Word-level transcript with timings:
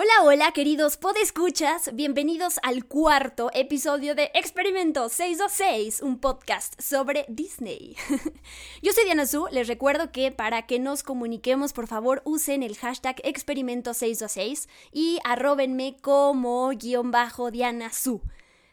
Hola, 0.00 0.12
hola, 0.22 0.52
queridos 0.52 0.96
podescuchas. 0.96 1.92
Bienvenidos 1.92 2.60
al 2.62 2.84
cuarto 2.84 3.50
episodio 3.52 4.14
de 4.14 4.30
Experimento 4.32 5.08
626, 5.08 6.02
un 6.02 6.20
podcast 6.20 6.80
sobre 6.80 7.26
Disney. 7.28 7.96
Yo 8.80 8.92
soy 8.92 9.06
Diana 9.06 9.26
Su. 9.26 9.48
Les 9.50 9.66
recuerdo 9.66 10.12
que 10.12 10.30
para 10.30 10.66
que 10.68 10.78
nos 10.78 11.02
comuniquemos, 11.02 11.72
por 11.72 11.88
favor, 11.88 12.22
usen 12.24 12.62
el 12.62 12.76
hashtag 12.76 13.16
Experimento 13.24 13.92
626 13.92 14.68
y 14.92 15.18
arrobenme 15.24 15.96
como 16.00 16.68
guion 16.68 17.10
bajo 17.10 17.50
Diana 17.50 17.92
Su. 17.92 18.22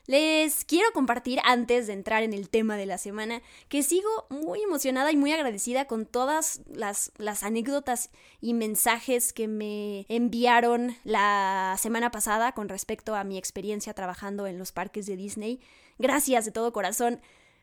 Les 0.07 0.65
quiero 0.65 0.91
compartir 0.93 1.39
antes 1.45 1.87
de 1.87 1.93
entrar 1.93 2.21
en 2.21 2.33
el 2.33 2.49
tema 2.49 2.77
de 2.77 2.85
la 2.85 2.99
semana 2.99 3.41
que 3.69 3.81
sigo 3.81 4.09
muy 4.29 4.61
emocionada 4.61 5.11
y 5.11 5.17
muy 5.17 5.31
agradecida 5.31 5.85
con 5.85 6.05
todas 6.05 6.61
las, 6.71 7.11
las, 7.17 7.41
anécdotas 7.41 8.11
y 8.39 8.53
mensajes 8.53 9.33
que 9.33 9.47
me 9.47 10.05
enviaron 10.07 10.95
la 11.03 11.75
semana 11.79 12.11
pasada 12.11 12.51
con 12.51 12.69
respecto 12.69 13.15
a 13.15 13.23
mi 13.23 13.39
experiencia 13.39 13.95
trabajando 13.95 14.45
en 14.45 14.59
los 14.59 14.71
parques 14.71 15.07
de 15.07 15.15
Disney. 15.15 15.59
Gracias 15.97 16.45
de 16.45 16.51
todo 16.51 16.71
corazón. 16.71 17.19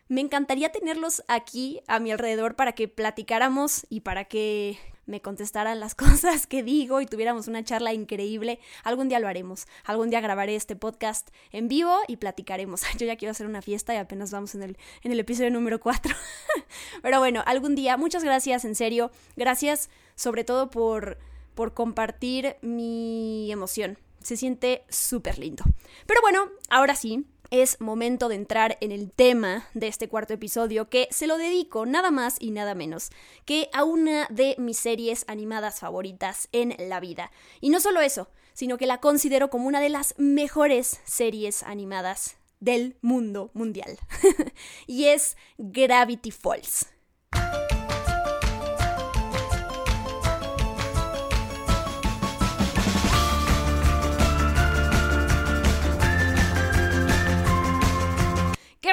Me 0.09 0.21
encantaría 0.21 0.73
tenerlos 0.73 1.23
aquí 1.29 1.81
a 1.87 2.01
mi 2.01 2.11
alrededor 2.11 2.57
para 2.57 2.73
que 2.73 2.89
platicáramos 2.89 3.87
y 3.89 4.01
para 4.01 4.25
que 4.25 4.79
me 5.12 5.21
contestaran 5.21 5.79
las 5.79 5.95
cosas 6.02 6.47
que 6.47 6.62
digo 6.62 7.03
y 7.03 7.06
tuviéramos 7.06 7.47
una 7.47 7.62
charla 7.62 7.92
increíble. 7.92 8.59
Algún 8.83 9.11
día 9.11 9.20
lo 9.20 9.28
haremos. 9.28 9.67
Algún 9.84 10.09
día 10.09 10.23
grabaré 10.23 10.56
este 10.56 10.75
podcast 10.75 11.28
en 11.50 11.69
vivo 11.69 11.95
y 12.09 12.17
platicaremos. 12.17 12.83
Yo 12.98 13.06
ya 13.06 13.17
quiero 13.17 13.31
hacer 13.31 13.47
una 13.47 13.61
fiesta 13.61 13.95
y 13.95 13.98
apenas 13.98 14.31
vamos 14.33 14.55
en 14.55 14.62
el, 14.62 14.78
en 15.03 15.12
el 15.12 15.20
episodio 15.20 15.50
número 15.50 15.78
4. 15.81 16.14
Pero 17.03 17.19
bueno, 17.19 17.42
algún 17.45 17.75
día. 17.75 17.98
Muchas 17.98 18.25
gracias, 18.25 18.64
en 18.64 18.75
serio. 18.75 19.11
Gracias 19.37 19.91
sobre 20.17 20.45
todo 20.45 20.70
por, 20.70 21.19
por 21.55 21.75
compartir 21.75 22.56
mi 22.62 23.53
emoción. 23.53 23.98
Se 24.22 24.39
siente 24.39 24.84
súper 24.89 25.39
lindo. 25.39 25.62
Pero 26.06 26.22
bueno, 26.22 26.48
ahora 26.70 26.94
sí, 26.94 27.27
es 27.53 27.81
momento 27.81 28.28
de 28.28 28.34
entrar 28.34 28.78
en 28.81 28.91
el 28.92 29.12
tema 29.12 29.69
de 29.75 29.86
este 29.86 30.08
cuarto 30.08 30.33
episodio 30.33 30.89
que 30.89 31.06
se 31.11 31.27
lo 31.27 31.36
dedico 31.36 31.84
nada 31.84 32.11
más 32.11 32.36
y 32.41 32.50
nada 32.50 32.75
menos 32.75 33.11
que 33.44 33.69
a 33.75 33.84
una 33.84 34.27
de 34.31 34.56
mis 34.59 34.78
series 34.78 35.25
animadas 35.28 35.78
favoritas 35.78 36.48
en 36.53 36.75
la 36.89 36.98
vida. 36.98 37.31
Y 37.61 37.69
no 37.69 37.78
solo 37.78 38.00
eso, 38.00 38.28
sino 38.55 38.78
que 38.78 38.86
la 38.86 39.00
considero 39.00 39.50
como 39.50 39.69
una 39.69 39.81
de 39.81 39.91
las 39.91 40.14
mejores 40.17 41.00
series 41.05 41.62
animadas 41.62 42.36
del 42.59 42.97
mundo 43.03 43.50
mundial. 43.53 43.98
y 44.87 45.05
es 45.05 45.37
Gravity 45.59 46.31
Falls. 46.31 46.87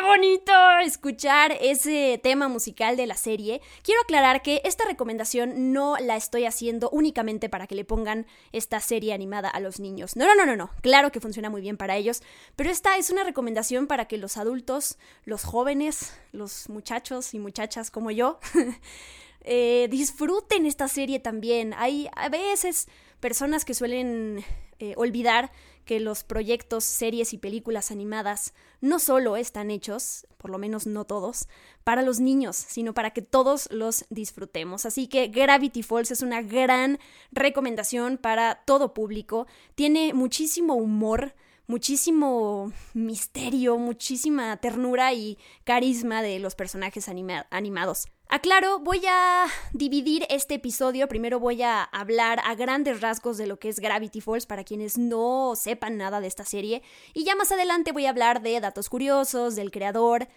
Bonito 0.09 0.51
escuchar 0.83 1.55
ese 1.61 2.19
tema 2.23 2.47
musical 2.47 2.97
de 2.97 3.05
la 3.05 3.13
serie! 3.13 3.61
Quiero 3.83 4.01
aclarar 4.01 4.41
que 4.41 4.59
esta 4.65 4.83
recomendación 4.85 5.71
no 5.71 5.97
la 5.99 6.15
estoy 6.15 6.45
haciendo 6.45 6.89
únicamente 6.89 7.47
para 7.47 7.67
que 7.67 7.75
le 7.75 7.85
pongan 7.85 8.25
esta 8.51 8.79
serie 8.79 9.13
animada 9.13 9.49
a 9.49 9.59
los 9.59 9.79
niños. 9.79 10.15
No, 10.15 10.25
no, 10.25 10.33
no, 10.33 10.47
no, 10.47 10.55
no. 10.55 10.71
Claro 10.81 11.11
que 11.11 11.19
funciona 11.19 11.51
muy 11.51 11.61
bien 11.61 11.77
para 11.77 11.95
ellos, 11.95 12.23
pero 12.55 12.71
esta 12.71 12.97
es 12.97 13.11
una 13.11 13.23
recomendación 13.23 13.85
para 13.85 14.05
que 14.05 14.17
los 14.17 14.37
adultos, 14.37 14.97
los 15.25 15.43
jóvenes, 15.43 16.11
los 16.31 16.69
muchachos 16.69 17.35
y 17.35 17.39
muchachas 17.39 17.91
como 17.91 18.09
yo, 18.09 18.39
eh, 19.41 19.89
disfruten 19.91 20.65
esta 20.65 20.87
serie 20.87 21.19
también. 21.19 21.75
Hay 21.77 22.09
a 22.15 22.29
veces 22.29 22.87
personas 23.19 23.63
que 23.63 23.75
suelen 23.75 24.43
eh, 24.79 24.95
olvidar 24.97 25.51
que 25.89 25.99
los 25.99 26.23
proyectos, 26.23 26.83
series 26.83 27.33
y 27.33 27.39
películas 27.39 27.89
animadas 27.89 28.53
no 28.79 28.99
solo 28.99 29.37
están 29.37 29.71
hechos, 29.71 30.27
por 30.37 30.51
lo 30.51 30.59
menos 30.59 30.85
no 30.85 31.03
todos, 31.03 31.47
para 31.83 32.03
los 32.03 32.19
niños, 32.19 32.57
sino 32.57 32.93
para 32.93 33.09
que 33.09 33.23
todos 33.23 33.67
los 33.71 34.05
disfrutemos. 34.11 34.85
Así 34.85 35.07
que 35.07 35.29
Gravity 35.29 35.81
Falls 35.81 36.11
es 36.11 36.21
una 36.21 36.43
gran 36.43 36.99
recomendación 37.31 38.19
para 38.19 38.61
todo 38.65 38.93
público. 38.93 39.47
Tiene 39.73 40.13
muchísimo 40.13 40.75
humor, 40.75 41.33
muchísimo 41.65 42.71
misterio, 42.93 43.79
muchísima 43.79 44.57
ternura 44.57 45.11
y 45.13 45.39
carisma 45.63 46.21
de 46.21 46.37
los 46.37 46.53
personajes 46.53 47.09
animados. 47.49 48.09
Aclaro, 48.31 48.77
voy 48.77 49.01
a 49.09 49.47
dividir 49.73 50.23
este 50.29 50.53
episodio. 50.53 51.07
Primero 51.07 51.39
voy 51.39 51.63
a 51.63 51.81
hablar 51.81 52.39
a 52.45 52.53
grandes 52.53 53.01
rasgos 53.01 53.39
de 53.39 53.47
lo 53.47 53.57
que 53.57 53.69
es 53.69 53.79
Gravity 53.79 54.21
Falls 54.21 54.45
para 54.45 54.63
quienes 54.63 54.99
no 54.99 55.53
sepan 55.55 55.97
nada 55.97 56.21
de 56.21 56.27
esta 56.27 56.45
serie. 56.45 56.83
Y 57.15 57.23
ya 57.23 57.35
más 57.35 57.51
adelante 57.51 57.91
voy 57.91 58.05
a 58.05 58.11
hablar 58.11 58.43
de 58.43 58.59
datos 58.59 58.87
curiosos, 58.87 59.55
del 59.55 59.71
creador 59.71 60.27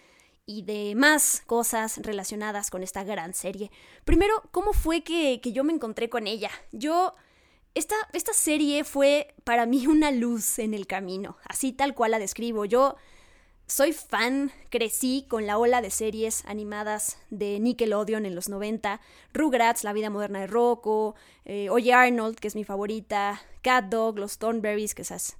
y 0.47 0.63
de 0.63 0.95
más 0.95 1.43
cosas 1.45 1.99
relacionadas 2.01 2.71
con 2.71 2.81
esta 2.81 3.03
gran 3.03 3.35
serie. 3.35 3.69
Primero, 4.05 4.41
¿cómo 4.49 4.73
fue 4.73 5.03
que, 5.03 5.39
que 5.39 5.51
yo 5.51 5.63
me 5.63 5.71
encontré 5.71 6.09
con 6.09 6.25
ella? 6.25 6.49
Yo 6.71 7.13
esta, 7.75 7.95
esta 8.13 8.33
serie 8.33 8.85
fue 8.85 9.35
para 9.43 9.67
mí 9.67 9.85
una 9.85 10.09
luz 10.09 10.57
en 10.57 10.73
el 10.73 10.87
camino, 10.87 11.37
así 11.45 11.73
tal 11.73 11.93
cual 11.93 12.09
la 12.09 12.17
describo. 12.17 12.65
Yo 12.65 12.95
soy 13.73 13.91
fan, 13.91 14.51
crecí 14.69 15.25
con 15.27 15.47
la 15.47 15.57
ola 15.57 15.81
de 15.81 15.89
series 15.89 16.45
animadas 16.45 17.17
de 17.31 17.59
Nickelodeon 17.59 18.27
en 18.27 18.35
los 18.35 18.47
90, 18.47 19.01
Rugrats, 19.33 19.83
La 19.83 19.93
vida 19.93 20.11
moderna 20.11 20.41
de 20.41 20.45
Rocco, 20.45 21.15
eh, 21.45 21.71
Oye 21.71 21.91
Arnold, 21.91 22.37
que 22.37 22.47
es 22.47 22.55
mi 22.55 22.63
favorita, 22.63 23.41
Cat 23.63 23.85
Dog, 23.85 24.19
Los 24.19 24.37
Thornberries, 24.37 24.93
que 24.93 25.01
es 25.01 25.37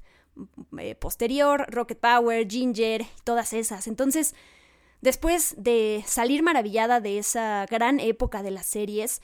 eh, 0.79 0.95
posterior, 0.95 1.67
Rocket 1.69 1.99
Power, 1.99 2.49
Ginger, 2.49 3.05
todas 3.23 3.53
esas. 3.53 3.85
Entonces, 3.85 4.33
después 5.01 5.53
de 5.59 6.03
salir 6.07 6.41
maravillada 6.41 7.01
de 7.01 7.19
esa 7.19 7.67
gran 7.69 7.99
época 7.99 8.41
de 8.41 8.49
las 8.49 8.65
series, 8.65 9.21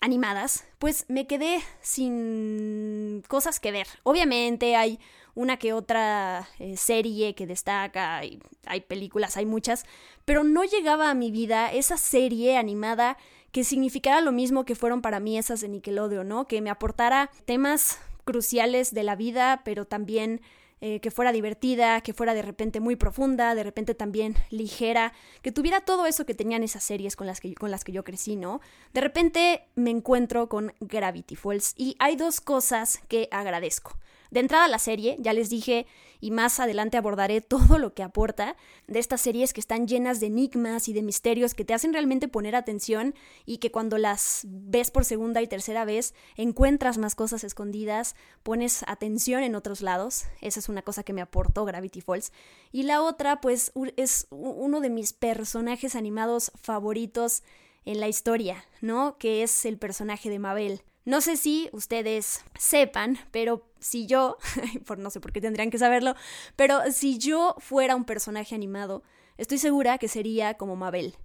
animadas, 0.00 0.64
pues 0.78 1.06
me 1.08 1.26
quedé 1.26 1.60
sin 1.80 3.24
cosas 3.26 3.58
que 3.58 3.72
ver. 3.72 3.88
Obviamente 4.02 4.76
hay 4.76 5.00
una 5.34 5.56
que 5.56 5.72
otra 5.72 6.48
eh, 6.58 6.76
serie 6.76 7.34
que 7.34 7.46
destaca, 7.46 8.18
hay, 8.18 8.80
películas, 8.82 9.36
hay 9.36 9.46
muchas, 9.46 9.84
pero 10.24 10.44
no 10.44 10.64
llegaba 10.64 11.10
a 11.10 11.14
mi 11.14 11.30
vida 11.30 11.72
esa 11.72 11.96
serie 11.96 12.56
animada 12.56 13.16
que 13.52 13.64
significara 13.64 14.20
lo 14.20 14.32
mismo 14.32 14.64
que 14.64 14.74
fueron 14.74 15.02
para 15.02 15.20
mí 15.20 15.38
esas 15.38 15.60
de 15.60 15.68
Nickelodeon, 15.68 16.26
¿no? 16.26 16.46
Que 16.46 16.60
me 16.60 16.70
aportara 16.70 17.30
temas 17.44 17.98
cruciales 18.24 18.92
de 18.92 19.02
la 19.04 19.16
vida, 19.16 19.62
pero 19.64 19.84
también 19.84 20.40
eh, 20.80 21.00
que 21.00 21.10
fuera 21.10 21.32
divertida, 21.32 22.00
que 22.00 22.12
fuera 22.12 22.34
de 22.34 22.42
repente 22.42 22.78
muy 22.78 22.94
profunda, 22.96 23.54
de 23.54 23.62
repente 23.62 23.94
también 23.94 24.34
ligera, 24.50 25.12
que 25.40 25.52
tuviera 25.52 25.80
todo 25.80 26.04
eso 26.04 26.26
que 26.26 26.34
tenían 26.34 26.62
esas 26.62 26.82
series 26.84 27.16
con 27.16 27.26
las 27.26 27.40
que, 27.40 27.54
con 27.54 27.70
las 27.70 27.84
que 27.84 27.92
yo 27.92 28.04
crecí, 28.04 28.36
¿no? 28.36 28.60
De 28.92 29.00
repente 29.00 29.66
me 29.76 29.90
encuentro 29.90 30.48
con 30.48 30.74
Gravity 30.80 31.36
Falls 31.36 31.74
y 31.76 31.96
hay 32.00 32.16
dos 32.16 32.40
cosas 32.40 33.00
que 33.08 33.28
agradezco. 33.30 33.96
De 34.34 34.40
entrada 34.40 34.66
la 34.66 34.80
serie, 34.80 35.16
ya 35.20 35.32
les 35.32 35.48
dije, 35.48 35.86
y 36.18 36.32
más 36.32 36.58
adelante 36.58 36.96
abordaré 36.96 37.40
todo 37.40 37.78
lo 37.78 37.94
que 37.94 38.02
aporta 38.02 38.56
de 38.88 38.98
estas 38.98 39.20
series 39.20 39.52
que 39.52 39.60
están 39.60 39.86
llenas 39.86 40.18
de 40.18 40.26
enigmas 40.26 40.88
y 40.88 40.92
de 40.92 41.02
misterios 41.02 41.54
que 41.54 41.64
te 41.64 41.72
hacen 41.72 41.92
realmente 41.92 42.26
poner 42.26 42.56
atención 42.56 43.14
y 43.46 43.58
que 43.58 43.70
cuando 43.70 43.96
las 43.96 44.40
ves 44.48 44.90
por 44.90 45.04
segunda 45.04 45.40
y 45.40 45.46
tercera 45.46 45.84
vez 45.84 46.14
encuentras 46.34 46.98
más 46.98 47.14
cosas 47.14 47.44
escondidas, 47.44 48.16
pones 48.42 48.84
atención 48.88 49.44
en 49.44 49.54
otros 49.54 49.82
lados. 49.82 50.24
Esa 50.40 50.58
es 50.58 50.68
una 50.68 50.82
cosa 50.82 51.04
que 51.04 51.12
me 51.12 51.22
aportó 51.22 51.64
Gravity 51.64 52.00
Falls. 52.00 52.32
Y 52.72 52.82
la 52.82 53.02
otra, 53.02 53.40
pues, 53.40 53.70
es 53.96 54.26
uno 54.30 54.80
de 54.80 54.90
mis 54.90 55.12
personajes 55.12 55.94
animados 55.94 56.50
favoritos 56.60 57.44
en 57.84 58.00
la 58.00 58.08
historia, 58.08 58.64
¿no? 58.80 59.16
Que 59.16 59.44
es 59.44 59.64
el 59.64 59.78
personaje 59.78 60.28
de 60.28 60.40
Mabel. 60.40 60.82
No 61.04 61.20
sé 61.20 61.36
si 61.36 61.68
ustedes 61.72 62.42
sepan, 62.58 63.18
pero 63.30 63.68
si 63.78 64.06
yo, 64.06 64.38
por 64.86 64.98
no 64.98 65.10
sé 65.10 65.20
por 65.20 65.32
qué 65.32 65.40
tendrían 65.40 65.70
que 65.70 65.78
saberlo, 65.78 66.14
pero 66.56 66.80
si 66.92 67.18
yo 67.18 67.56
fuera 67.58 67.94
un 67.94 68.04
personaje 68.04 68.54
animado, 68.54 69.02
estoy 69.36 69.58
segura 69.58 69.98
que 69.98 70.08
sería 70.08 70.54
como 70.54 70.76
Mabel. 70.76 71.16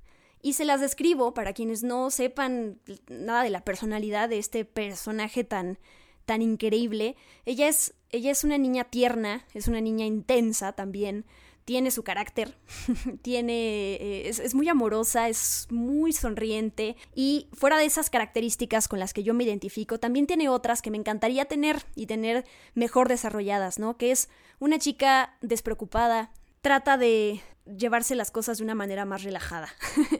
Y 0.42 0.54
se 0.54 0.66
las 0.66 0.81
describo 0.81 1.34
para 1.34 1.54
quienes 1.54 1.84
no 1.84 2.12
sepan 2.12 2.80
nada 3.10 3.44
de 3.44 3.50
la 3.50 3.64
personalidad 3.64 4.30
de 4.30 4.40
este 4.40 4.64
personaje 4.64 5.44
tan, 5.44 5.80
tan 6.25 6.42
increíble. 6.42 7.16
Ella 7.46 7.68
es, 7.68 7.94
ella 8.10 8.32
es 8.32 8.44
una 8.44 8.58
niña 8.58 8.86
tierna, 8.86 9.46
es 9.54 9.68
una 9.68 9.82
niña 9.82 10.06
intensa 10.06 10.74
también, 10.74 11.25
tiene 11.69 11.92
su 11.92 12.01
carácter, 12.01 12.57
tiene, 13.21 13.94
eh, 13.94 14.27
es, 14.27 14.56
muy 14.56 14.68
amorosa, 14.68 15.30
es 15.30 15.68
muy 15.69 16.13
sonriente 16.13 16.95
y 17.13 17.48
fuera 17.54 17.77
de 17.77 17.86
esas 17.86 18.10
características 18.10 18.88
con 18.88 18.98
las 18.98 19.13
que 19.13 19.21
yo 19.21 19.36
me 19.36 19.44
identifico, 19.44 20.00
también 20.00 20.25
tiene 20.25 20.50
otras 20.50 20.81
que 20.81 20.89
me 20.89 20.98
encantaría 20.98 21.45
tener 21.45 21.86
y 21.95 22.07
tener 22.07 22.44
mejor 22.74 23.07
desarrolladas, 23.07 23.77
¿no? 23.77 23.98
Que 23.98 24.10
es 24.10 24.30
una 24.57 24.80
chica 24.80 25.38
despreocupada, 25.42 26.31
trata 26.62 26.98
de 26.98 27.39
llevarse 27.68 28.15
las 28.15 28.31
cosas 28.31 28.57
de 28.57 28.63
una 28.63 28.74
manera 28.74 29.06
más 29.06 29.22
relajada. 29.22 29.69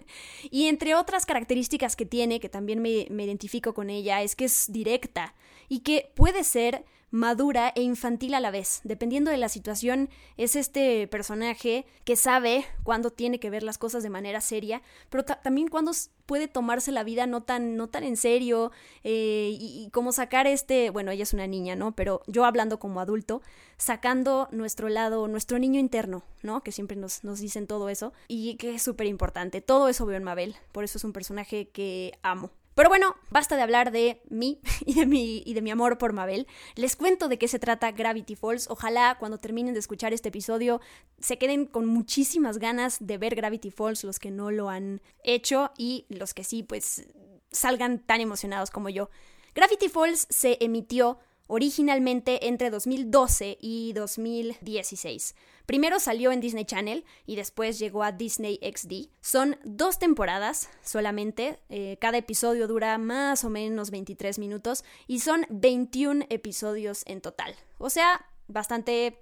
y 0.52 0.68
entre 0.68 0.94
otras 0.94 1.26
características 1.26 1.96
que 1.96 2.06
tiene, 2.06 2.40
que 2.40 2.50
también 2.50 2.80
me, 2.80 3.08
me 3.10 3.26
identifico 3.26 3.74
con 3.74 3.90
ella, 3.90 4.22
es 4.22 4.36
que 4.36 4.46
es 4.46 4.72
directa 4.72 5.34
y 5.68 5.80
que 5.80 6.12
puede 6.16 6.44
ser 6.44 6.86
madura 7.12 7.72
e 7.76 7.82
infantil 7.82 8.34
a 8.34 8.40
la 8.40 8.52
vez. 8.52 8.82
Dependiendo 8.84 9.32
de 9.32 9.38
la 9.38 9.50
situación, 9.50 10.10
es 10.38 10.56
este 10.56 11.08
personaje 11.08 11.86
que 12.04 12.16
sabe 12.16 12.66
cuándo 12.84 13.12
tiene 13.12 13.40
que 13.40 13.50
ver 13.50 13.64
las 13.64 13.78
cosas 13.78 14.04
de 14.04 14.10
manera 14.10 14.42
seria, 14.42 14.82
pero 15.10 15.24
también 15.24 15.68
cuándo 15.68 15.92
puede 16.26 16.48
tomarse 16.48 16.92
la 16.92 17.04
vida 17.04 17.26
no 17.26 17.42
tan, 17.42 17.76
no 17.76 17.88
tan 17.90 18.04
en 18.04 18.16
serio 18.16 18.72
eh, 19.04 19.58
y, 19.60 19.90
como 19.92 20.12
sacar 20.12 20.46
este, 20.46 20.92
bueno, 20.92 21.10
ella 21.10 21.24
es 21.24 21.34
una 21.34 21.48
niña, 21.48 21.76
¿no? 21.76 21.96
Pero 21.96 22.22
yo 22.28 22.46
hablando 22.46 22.78
como 22.78 23.00
adulto, 23.00 23.42
sacando 23.78 24.48
nuestro 24.52 24.90
lado, 24.90 25.28
nuestro 25.28 25.58
niño 25.58 25.80
interno, 25.80 26.24
¿no? 26.44 26.62
Que 26.62 26.72
siempre 26.72 26.96
nos, 26.96 27.24
nos 27.24 27.40
dicen 27.40 27.66
todo 27.66 27.90
eso 27.90 28.14
y 28.28 28.56
que 28.56 28.76
es 28.76 28.84
súper 28.84 29.08
importante. 29.08 29.62
Todo 29.62 29.90
eso 29.90 30.06
veo 30.06 30.18
en 30.18 30.24
Mabel, 30.24 30.56
por 30.72 30.84
eso 30.84 31.00
es 31.00 31.04
un 31.04 31.14
personaje 31.14 31.70
que 31.70 32.14
amo. 32.22 32.52
Pero 32.80 32.88
bueno, 32.88 33.18
basta 33.30 33.58
de 33.58 33.62
hablar 33.62 33.92
de 33.92 34.22
mí 34.30 34.62
y 34.86 34.94
de 34.94 35.06
mi, 35.06 35.44
y 35.46 35.54
de 35.54 35.62
mi 35.62 35.70
amor 35.70 35.98
por 35.98 36.14
Mabel. 36.14 36.48
Les 36.76 36.96
cuento 36.96 37.28
de 37.28 37.38
qué 37.38 37.50
se 37.50 37.60
trata 37.60 37.92
Gravity 37.92 38.38
Falls. 38.38 38.70
Ojalá 38.70 39.18
cuando 39.20 39.38
terminen 39.38 39.74
de 39.74 39.82
escuchar 39.82 40.14
este 40.14 40.30
episodio 40.30 40.80
se 41.20 41.38
queden 41.38 41.66
con 41.66 41.86
muchísimas 41.88 42.58
ganas 42.58 42.96
de 43.02 43.18
ver 43.18 43.36
Gravity 43.36 43.70
Falls, 43.70 44.06
los 44.06 44.18
que 44.18 44.32
no 44.32 44.50
lo 44.50 44.70
han 44.70 45.02
hecho 45.26 45.72
y 45.78 46.06
los 46.08 46.34
que 46.34 46.46
sí, 46.46 46.64
pues 46.64 47.06
salgan 47.52 48.00
tan 48.00 48.22
emocionados 48.22 48.72
como 48.72 48.88
yo. 48.88 49.10
Gravity 49.56 49.90
Falls 49.90 50.26
se 50.30 50.58
emitió 50.62 51.20
originalmente 51.50 52.48
entre 52.48 52.70
2012 52.70 53.58
y 53.60 53.92
2016. 53.94 55.36
Primero 55.66 56.00
salió 56.00 56.32
en 56.32 56.40
Disney 56.40 56.64
Channel 56.64 57.04
y 57.26 57.36
después 57.36 57.80
llegó 57.80 58.04
a 58.04 58.12
Disney 58.12 58.60
XD. 58.64 59.10
Son 59.20 59.58
dos 59.64 60.00
temporadas 60.00 60.70
solamente, 60.84 61.60
eh, 61.70 61.98
cada 62.00 62.18
episodio 62.20 62.68
dura 62.68 62.98
más 62.98 63.44
o 63.44 63.50
menos 63.50 63.90
23 63.92 64.40
minutos 64.40 64.84
y 65.08 65.20
son 65.20 65.46
21 65.50 66.26
episodios 66.30 67.04
en 67.08 67.20
total. 67.20 67.56
O 67.80 67.90
sea, 67.90 68.26
bastante 68.48 69.20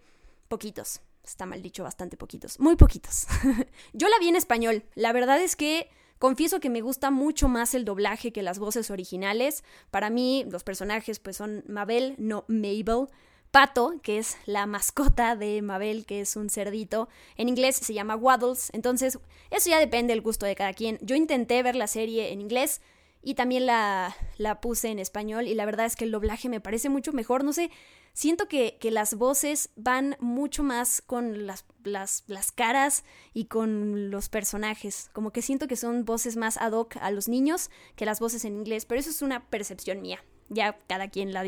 poquitos. 0.50 1.02
Está 1.24 1.46
mal 1.46 1.62
dicho, 1.62 1.84
bastante 1.84 2.18
poquitos. 2.18 2.60
Muy 2.60 2.76
poquitos. 2.76 3.28
Yo 3.94 4.10
la 4.10 4.20
vi 4.20 4.28
en 4.28 4.36
español. 4.36 4.84
La 4.96 5.14
verdad 5.14 5.42
es 5.42 5.56
que 5.56 5.90
Confieso 6.20 6.60
que 6.60 6.70
me 6.70 6.82
gusta 6.82 7.12
mucho 7.12 7.48
más 7.48 7.74
el 7.74 7.86
doblaje 7.86 8.32
que 8.32 8.42
las 8.42 8.60
voces 8.60 8.90
originales. 8.92 9.64
Para 9.92 10.10
mí, 10.10 10.46
los 10.50 10.64
personajes 10.64 11.20
pues 11.20 11.38
son 11.38 11.64
Mabel, 11.68 12.16
no 12.18 12.46
Mabel. 12.48 13.08
Pato, 13.52 13.96
que 14.04 14.18
es 14.18 14.38
la 14.46 14.66
mascota 14.66 15.36
de 15.36 15.62
Mabel, 15.62 16.06
que 16.06 16.20
es 16.20 16.36
un 16.36 16.50
cerdito. 16.50 17.08
En 17.38 17.48
inglés 17.50 17.78
se 17.78 17.94
llama 17.94 18.16
Waddles. 18.16 18.70
Entonces, 18.74 19.20
eso 19.52 19.70
ya 19.70 19.80
depende 19.80 20.14
del 20.14 20.22
gusto 20.22 20.46
de 20.46 20.56
cada 20.56 20.74
quien. 20.74 21.00
Yo 21.02 21.16
intenté 21.16 21.64
ver 21.64 21.76
la 21.76 21.88
serie 21.88 22.32
en 22.34 22.42
inglés 22.42 22.82
y 23.22 23.36
también 23.36 23.66
la, 23.66 24.16
la 24.38 24.62
puse 24.62 24.90
en 24.90 25.00
español 25.00 25.48
y 25.48 25.54
la 25.56 25.66
verdad 25.66 25.86
es 25.86 25.96
que 25.96 26.06
el 26.06 26.12
doblaje 26.12 26.50
me 26.50 26.62
parece 26.62 26.90
mucho 26.90 27.14
mejor. 27.14 27.44
No 27.44 27.54
sé, 27.54 27.72
siento 28.14 28.48
que, 28.48 28.78
las 28.82 29.16
voces 29.16 29.70
van 29.76 30.16
mucho 30.20 30.64
más 30.64 31.02
con 31.02 31.46
las, 31.46 31.66
las, 31.84 32.24
las, 32.28 32.52
caras 32.52 33.04
y 33.34 33.46
con 33.46 34.10
los 34.10 34.30
personajes. 34.30 35.10
Como 35.14 35.32
que 35.32 35.42
siento 35.42 35.68
que 35.68 35.76
son 35.76 36.06
voces 36.06 36.36
más 36.36 36.58
ad 36.58 36.72
hoc 36.72 36.98
a 36.98 37.12
los 37.12 37.28
niños 37.28 37.70
que 37.96 38.06
las 38.06 38.20
voces 38.20 38.46
en 38.46 38.56
inglés, 38.56 38.86
pero 38.86 39.00
eso 39.00 39.10
es 39.10 39.22
una 39.22 39.48
percepción 39.50 40.02
mía. 40.02 40.24
Ya 40.50 40.80
cada 40.88 41.10
quien 41.10 41.34
la, 41.34 41.44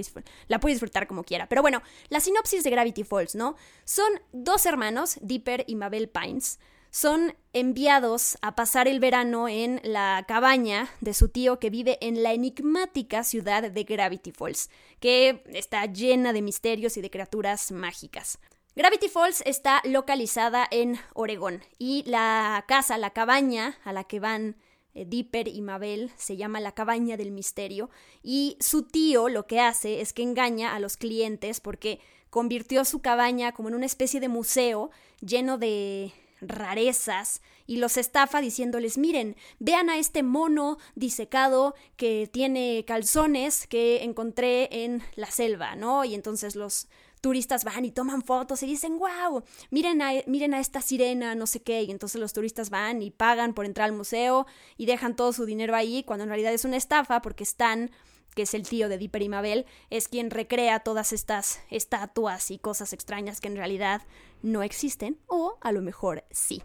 la 0.47 0.59
puede 0.59 0.73
disfrutar 0.73 1.07
como 1.07 1.23
quiera. 1.23 1.47
Pero 1.47 1.61
bueno, 1.61 1.81
la 2.09 2.19
sinopsis 2.19 2.63
de 2.63 2.69
Gravity 2.69 3.03
Falls, 3.03 3.33
¿no? 3.33 3.55
Son 3.85 4.09
dos 4.33 4.65
hermanos, 4.65 5.17
Dipper 5.21 5.63
y 5.67 5.75
Mabel 5.75 6.09
Pines 6.09 6.59
son 6.91 7.35
enviados 7.53 8.37
a 8.41 8.55
pasar 8.55 8.87
el 8.87 8.99
verano 8.99 9.47
en 9.47 9.79
la 9.83 10.25
cabaña 10.27 10.89
de 11.01 11.13
su 11.13 11.29
tío 11.29 11.59
que 11.59 11.69
vive 11.69 11.97
en 12.01 12.23
la 12.23 12.33
enigmática 12.33 13.23
ciudad 13.23 13.71
de 13.71 13.83
Gravity 13.83 14.31
Falls, 14.31 14.69
que 14.99 15.43
está 15.53 15.85
llena 15.85 16.33
de 16.33 16.41
misterios 16.41 16.97
y 16.97 17.01
de 17.01 17.09
criaturas 17.09 17.71
mágicas. 17.71 18.39
Gravity 18.75 19.09
Falls 19.09 19.43
está 19.45 19.81
localizada 19.83 20.67
en 20.69 20.97
Oregón 21.13 21.63
y 21.77 22.03
la 22.05 22.63
casa, 22.67 22.97
la 22.97 23.09
cabaña 23.09 23.77
a 23.83 23.91
la 23.91 24.03
que 24.05 24.19
van 24.19 24.55
eh, 24.93 25.05
Dipper 25.05 25.47
y 25.47 25.61
Mabel 25.61 26.11
se 26.17 26.37
llama 26.37 26.59
la 26.59 26.71
cabaña 26.71 27.17
del 27.17 27.31
misterio 27.31 27.89
y 28.23 28.57
su 28.59 28.83
tío 28.83 29.27
lo 29.29 29.47
que 29.47 29.59
hace 29.59 30.01
es 30.01 30.13
que 30.13 30.23
engaña 30.23 30.75
a 30.75 30.79
los 30.79 30.97
clientes 30.97 31.59
porque 31.59 31.99
convirtió 32.29 32.85
su 32.85 33.01
cabaña 33.01 33.51
como 33.51 33.69
en 33.69 33.75
una 33.75 33.85
especie 33.85 34.19
de 34.19 34.29
museo 34.29 34.91
lleno 35.19 35.57
de 35.57 36.13
rarezas 36.41 37.41
y 37.65 37.77
los 37.77 37.97
estafa 37.97 38.41
diciéndoles, 38.41 38.97
miren, 38.97 39.35
vean 39.59 39.89
a 39.89 39.97
este 39.97 40.23
mono 40.23 40.77
disecado 40.95 41.75
que 41.97 42.27
tiene 42.31 42.83
calzones 42.87 43.67
que 43.67 44.03
encontré 44.03 44.83
en 44.83 45.03
la 45.15 45.29
selva, 45.29 45.75
¿no? 45.75 46.03
Y 46.03 46.15
entonces 46.15 46.55
los 46.55 46.87
turistas 47.21 47.63
van 47.63 47.85
y 47.85 47.91
toman 47.91 48.21
fotos 48.23 48.63
y 48.63 48.65
dicen, 48.65 48.97
wow, 48.97 49.43
miren 49.71 50.01
a, 50.01 50.11
miren 50.25 50.53
a 50.53 50.59
esta 50.59 50.81
sirena, 50.81 51.35
no 51.35 51.47
sé 51.47 51.61
qué, 51.61 51.83
y 51.83 51.91
entonces 51.91 52.19
los 52.19 52.33
turistas 52.33 52.69
van 52.69 53.01
y 53.01 53.11
pagan 53.11 53.53
por 53.53 53.65
entrar 53.65 53.89
al 53.89 53.95
museo 53.95 54.45
y 54.77 54.85
dejan 54.85 55.15
todo 55.15 55.33
su 55.33 55.45
dinero 55.45 55.75
ahí, 55.75 56.03
cuando 56.03 56.23
en 56.23 56.29
realidad 56.29 56.53
es 56.53 56.65
una 56.65 56.77
estafa 56.77 57.21
porque 57.21 57.43
están 57.43 57.91
que 58.39 58.43
es 58.43 58.53
el 58.53 58.65
tío 58.65 58.87
de 58.87 58.97
Dipper 58.97 59.21
y 59.21 59.27
Mabel, 59.27 59.65
es 59.89 60.07
quien 60.07 60.31
recrea 60.31 60.79
todas 60.79 61.11
estas 61.11 61.59
estatuas 61.69 62.51
y 62.51 62.57
cosas 62.57 62.93
extrañas 62.93 63.41
que 63.41 63.49
en 63.49 63.57
realidad 63.57 64.03
no 64.41 64.63
existen, 64.63 65.17
o 65.27 65.57
a 65.59 65.73
lo 65.73 65.81
mejor 65.81 66.23
sí. 66.31 66.63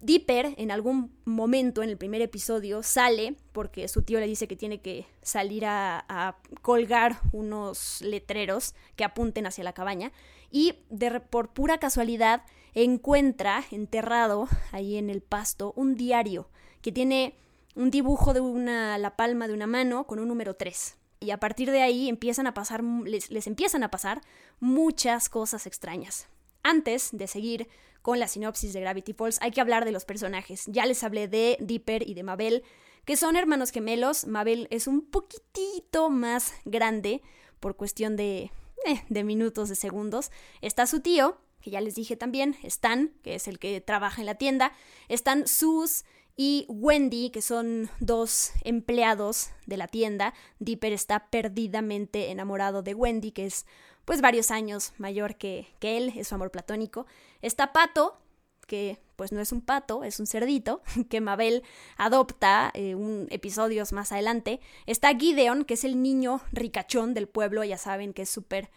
Dipper 0.00 0.54
en 0.58 0.70
algún 0.70 1.12
momento 1.24 1.82
en 1.82 1.88
el 1.88 1.96
primer 1.98 2.22
episodio 2.22 2.84
sale 2.84 3.34
porque 3.50 3.88
su 3.88 4.02
tío 4.02 4.20
le 4.20 4.28
dice 4.28 4.46
que 4.46 4.54
tiene 4.54 4.80
que 4.80 5.06
salir 5.20 5.64
a, 5.66 6.36
colgar 6.62 7.18
unos 7.32 8.00
letreros 8.00 8.76
que 8.94 9.02
apunten 9.02 9.44
hacia 9.44 9.64
la 9.64 9.72
cabaña 9.72 10.12
y 10.52 10.76
de, 10.88 11.18
por 11.18 11.48
pura 11.48 11.78
casualidad 11.78 12.44
encuentra 12.74 13.64
enterrado 13.72 14.46
ahí 14.70 14.98
en 14.98 15.10
el 15.10 15.20
pasto 15.20 15.72
un 15.74 15.96
diario 15.96 16.48
que 16.80 16.92
tiene 16.92 17.34
un 17.74 17.90
dibujo 17.90 18.34
de 18.34 18.40
una, 18.40 18.98
la 18.98 19.16
palma 19.16 19.48
de 19.48 19.54
una 19.54 19.66
mano 19.66 20.06
con 20.06 20.20
un 20.20 20.28
número 20.28 20.54
3. 20.54 20.97
Y 21.20 21.30
a 21.30 21.38
partir 21.38 21.70
de 21.70 21.82
ahí 21.82 22.08
empiezan 22.08 22.46
a 22.46 22.54
pasar, 22.54 22.82
les, 22.82 23.46
empiezan 23.46 23.82
a 23.82 23.90
pasar 23.90 24.20
muchas 24.60 25.28
cosas 25.28 25.66
extrañas. 25.66 26.28
Antes 26.62 27.10
de 27.12 27.26
seguir 27.26 27.68
con 28.02 28.18
la 28.20 28.28
sinopsis 28.28 28.72
de 28.72 28.80
Gravity 28.80 29.12
Falls, 29.12 29.40
hay 29.42 29.50
que 29.50 29.60
hablar 29.60 29.84
de 29.84 29.92
los 29.92 30.04
personajes. 30.04 30.64
Ya 30.66 30.86
les 30.86 31.02
hablé 31.02 31.28
de 31.28 31.56
Dipper 31.60 32.08
y 32.08 32.14
de 32.14 32.22
Mabel, 32.22 32.62
que 33.04 33.16
son 33.16 33.36
hermanos 33.36 33.70
gemelos. 33.70 34.26
Mabel 34.26 34.68
es 34.70 34.86
un 34.86 35.02
poquitito 35.02 36.10
más 36.10 36.54
grande 36.64 37.22
por 37.58 37.76
cuestión 37.76 38.16
de, 38.16 38.50
eh, 38.86 39.02
de 39.08 39.24
minutos, 39.24 39.68
de 39.68 39.74
segundos. 39.74 40.30
Está 40.60 40.86
su 40.86 41.00
tío, 41.00 41.38
que 41.60 41.70
ya 41.70 41.80
les 41.80 41.96
dije 41.96 42.16
también, 42.16 42.56
Stan, 42.62 43.12
que 43.22 43.34
es 43.34 43.48
el 43.48 43.58
que 43.58 43.80
trabaja 43.80 44.22
en 44.22 44.26
la 44.26 44.36
tienda. 44.36 44.72
Están 45.08 45.48
sus 45.48 46.04
y 46.40 46.66
Wendy, 46.68 47.30
que 47.30 47.42
son 47.42 47.90
dos 47.98 48.52
empleados 48.62 49.50
de 49.66 49.76
la 49.76 49.88
tienda. 49.88 50.34
Dipper 50.60 50.92
está 50.92 51.28
perdidamente 51.30 52.30
enamorado 52.30 52.82
de 52.82 52.94
Wendy, 52.94 53.32
que 53.32 53.44
es 53.44 53.66
pues 54.04 54.20
varios 54.20 54.52
años 54.52 54.92
mayor 54.98 55.34
que, 55.34 55.66
que 55.80 55.96
él, 55.96 56.12
es 56.16 56.28
su 56.28 56.36
amor 56.36 56.52
platónico. 56.52 57.06
Está 57.42 57.72
Pato, 57.72 58.20
que 58.68 59.00
pues 59.16 59.32
no 59.32 59.40
es 59.40 59.50
un 59.50 59.62
pato, 59.62 60.04
es 60.04 60.20
un 60.20 60.28
cerdito, 60.28 60.80
que 61.10 61.20
Mabel 61.20 61.64
adopta 61.96 62.70
eh, 62.72 62.94
un, 62.94 63.26
episodios 63.30 63.92
más 63.92 64.12
adelante. 64.12 64.60
Está 64.86 65.12
Gideon, 65.18 65.64
que 65.64 65.74
es 65.74 65.82
el 65.82 66.00
niño 66.00 66.40
ricachón 66.52 67.14
del 67.14 67.26
pueblo, 67.26 67.64
ya 67.64 67.78
saben 67.78 68.12
que 68.14 68.22
es 68.22 68.30
súper 68.30 68.70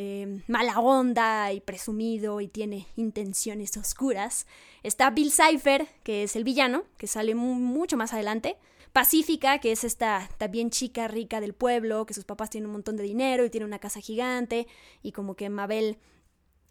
Em, 0.00 0.42
mala 0.46 0.78
onda 0.78 1.52
y 1.52 1.60
presumido 1.60 2.40
y 2.40 2.46
tiene 2.46 2.86
intenciones 2.94 3.76
oscuras. 3.76 4.46
Está 4.84 5.10
Bill 5.10 5.32
Cipher, 5.32 5.88
que 6.04 6.22
es 6.22 6.36
el 6.36 6.44
villano, 6.44 6.84
que 6.98 7.08
sale 7.08 7.34
mucho 7.34 7.96
más 7.96 8.12
adelante. 8.12 8.58
Pacífica, 8.92 9.58
que 9.58 9.72
es 9.72 9.82
esta 9.82 10.30
también 10.38 10.70
chica 10.70 11.08
rica 11.08 11.40
del 11.40 11.52
pueblo, 11.52 12.06
que 12.06 12.14
sus 12.14 12.24
papás 12.24 12.48
tienen 12.48 12.68
un 12.68 12.74
montón 12.74 12.96
de 12.96 13.02
dinero 13.02 13.44
y 13.44 13.50
tiene 13.50 13.66
una 13.66 13.80
casa 13.80 13.98
gigante, 13.98 14.68
y 15.02 15.10
como 15.10 15.34
que 15.34 15.50
Mabel 15.50 15.98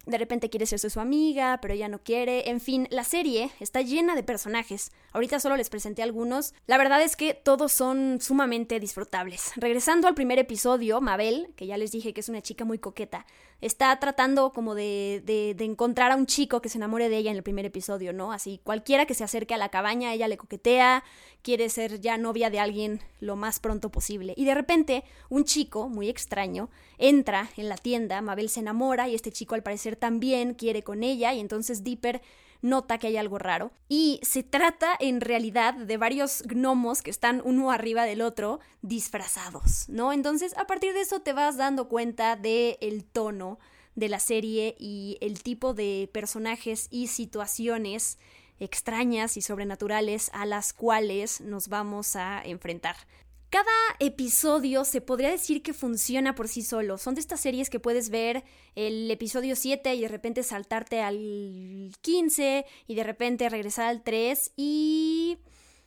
de 0.08 0.18
repente 0.18 0.50
quiere 0.50 0.66
ser 0.66 0.78
su 0.78 1.00
amiga, 1.00 1.58
pero 1.60 1.74
ella 1.74 1.88
no 1.88 2.02
quiere. 2.02 2.50
En 2.50 2.60
fin, 2.60 2.88
la 2.90 3.04
serie 3.04 3.50
está 3.60 3.82
llena 3.82 4.14
de 4.14 4.22
personajes. 4.22 4.90
Ahorita 5.12 5.38
solo 5.38 5.56
les 5.56 5.68
presenté 5.68 6.02
algunos. 6.02 6.54
La 6.66 6.78
verdad 6.78 7.02
es 7.02 7.14
que 7.14 7.34
todos 7.34 7.72
son 7.72 8.18
sumamente 8.20 8.80
disfrutables. 8.80 9.52
Regresando 9.56 10.08
al 10.08 10.14
primer 10.14 10.38
episodio, 10.38 11.00
Mabel, 11.00 11.48
que 11.56 11.66
ya 11.66 11.76
les 11.76 11.92
dije 11.92 12.14
que 12.14 12.20
es 12.20 12.28
una 12.28 12.42
chica 12.42 12.64
muy 12.64 12.78
coqueta, 12.78 13.26
está 13.60 13.98
tratando 13.98 14.52
como 14.52 14.74
de, 14.74 15.22
de, 15.24 15.54
de 15.54 15.64
encontrar 15.64 16.12
a 16.12 16.16
un 16.16 16.26
chico 16.26 16.60
que 16.60 16.68
se 16.68 16.78
enamore 16.78 17.08
de 17.08 17.16
ella 17.16 17.30
en 17.30 17.36
el 17.36 17.42
primer 17.42 17.66
episodio, 17.66 18.12
¿no? 18.12 18.32
Así, 18.32 18.60
cualquiera 18.62 19.06
que 19.06 19.14
se 19.14 19.24
acerque 19.24 19.54
a 19.54 19.58
la 19.58 19.68
cabaña, 19.68 20.12
ella 20.12 20.28
le 20.28 20.36
coquetea, 20.36 21.02
quiere 21.42 21.68
ser 21.68 22.00
ya 22.00 22.18
novia 22.18 22.50
de 22.50 22.60
alguien 22.60 23.00
lo 23.20 23.34
más 23.36 23.58
pronto 23.58 23.90
posible. 23.90 24.34
Y 24.36 24.44
de 24.44 24.54
repente, 24.54 25.04
un 25.28 25.44
chico, 25.44 25.88
muy 25.88 26.08
extraño, 26.08 26.70
entra 26.98 27.50
en 27.56 27.68
la 27.68 27.76
tienda, 27.76 28.20
Mabel 28.20 28.48
se 28.48 28.60
enamora 28.60 29.08
y 29.08 29.14
este 29.14 29.32
chico 29.32 29.54
al 29.54 29.62
parecer 29.62 29.96
también 29.96 30.54
quiere 30.54 30.82
con 30.82 31.02
ella 31.02 31.34
y 31.34 31.40
entonces 31.40 31.82
Dipper 31.82 32.22
nota 32.62 32.98
que 32.98 33.08
hay 33.08 33.16
algo 33.16 33.38
raro. 33.38 33.72
Y 33.88 34.20
se 34.22 34.42
trata 34.42 34.96
en 34.98 35.20
realidad 35.20 35.74
de 35.74 35.96
varios 35.96 36.42
gnomos 36.42 37.02
que 37.02 37.10
están 37.10 37.42
uno 37.44 37.70
arriba 37.70 38.04
del 38.04 38.22
otro 38.22 38.60
disfrazados, 38.82 39.88
¿no? 39.88 40.12
Entonces 40.12 40.56
a 40.56 40.66
partir 40.66 40.94
de 40.94 41.02
eso 41.02 41.20
te 41.20 41.32
vas 41.32 41.56
dando 41.56 41.88
cuenta 41.88 42.36
del 42.36 42.76
el 42.80 43.04
tono 43.04 43.58
de 43.94 44.08
la 44.08 44.20
serie 44.20 44.76
y 44.78 45.18
el 45.20 45.42
tipo 45.42 45.74
de 45.74 46.08
personajes 46.12 46.86
y 46.90 47.08
situaciones 47.08 48.18
extrañas 48.60 49.36
y 49.36 49.42
sobrenaturales 49.42 50.30
a 50.32 50.46
las 50.46 50.72
cuales 50.72 51.40
nos 51.40 51.68
vamos 51.68 52.16
a 52.16 52.42
enfrentar. 52.44 52.96
Cada 53.50 53.66
episodio 53.98 54.84
se 54.84 55.00
podría 55.00 55.30
decir 55.30 55.62
que 55.62 55.72
funciona 55.72 56.34
por 56.34 56.48
sí 56.48 56.60
solo. 56.62 56.98
Son 56.98 57.14
de 57.14 57.22
estas 57.22 57.40
series 57.40 57.70
que 57.70 57.80
puedes 57.80 58.10
ver 58.10 58.44
el 58.74 59.10
episodio 59.10 59.56
7 59.56 59.94
y 59.94 60.02
de 60.02 60.08
repente 60.08 60.42
saltarte 60.42 61.00
al 61.00 61.90
15 62.02 62.66
y 62.86 62.94
de 62.94 63.04
repente 63.04 63.48
regresar 63.48 63.86
al 63.86 64.02
3 64.02 64.52
y 64.56 65.38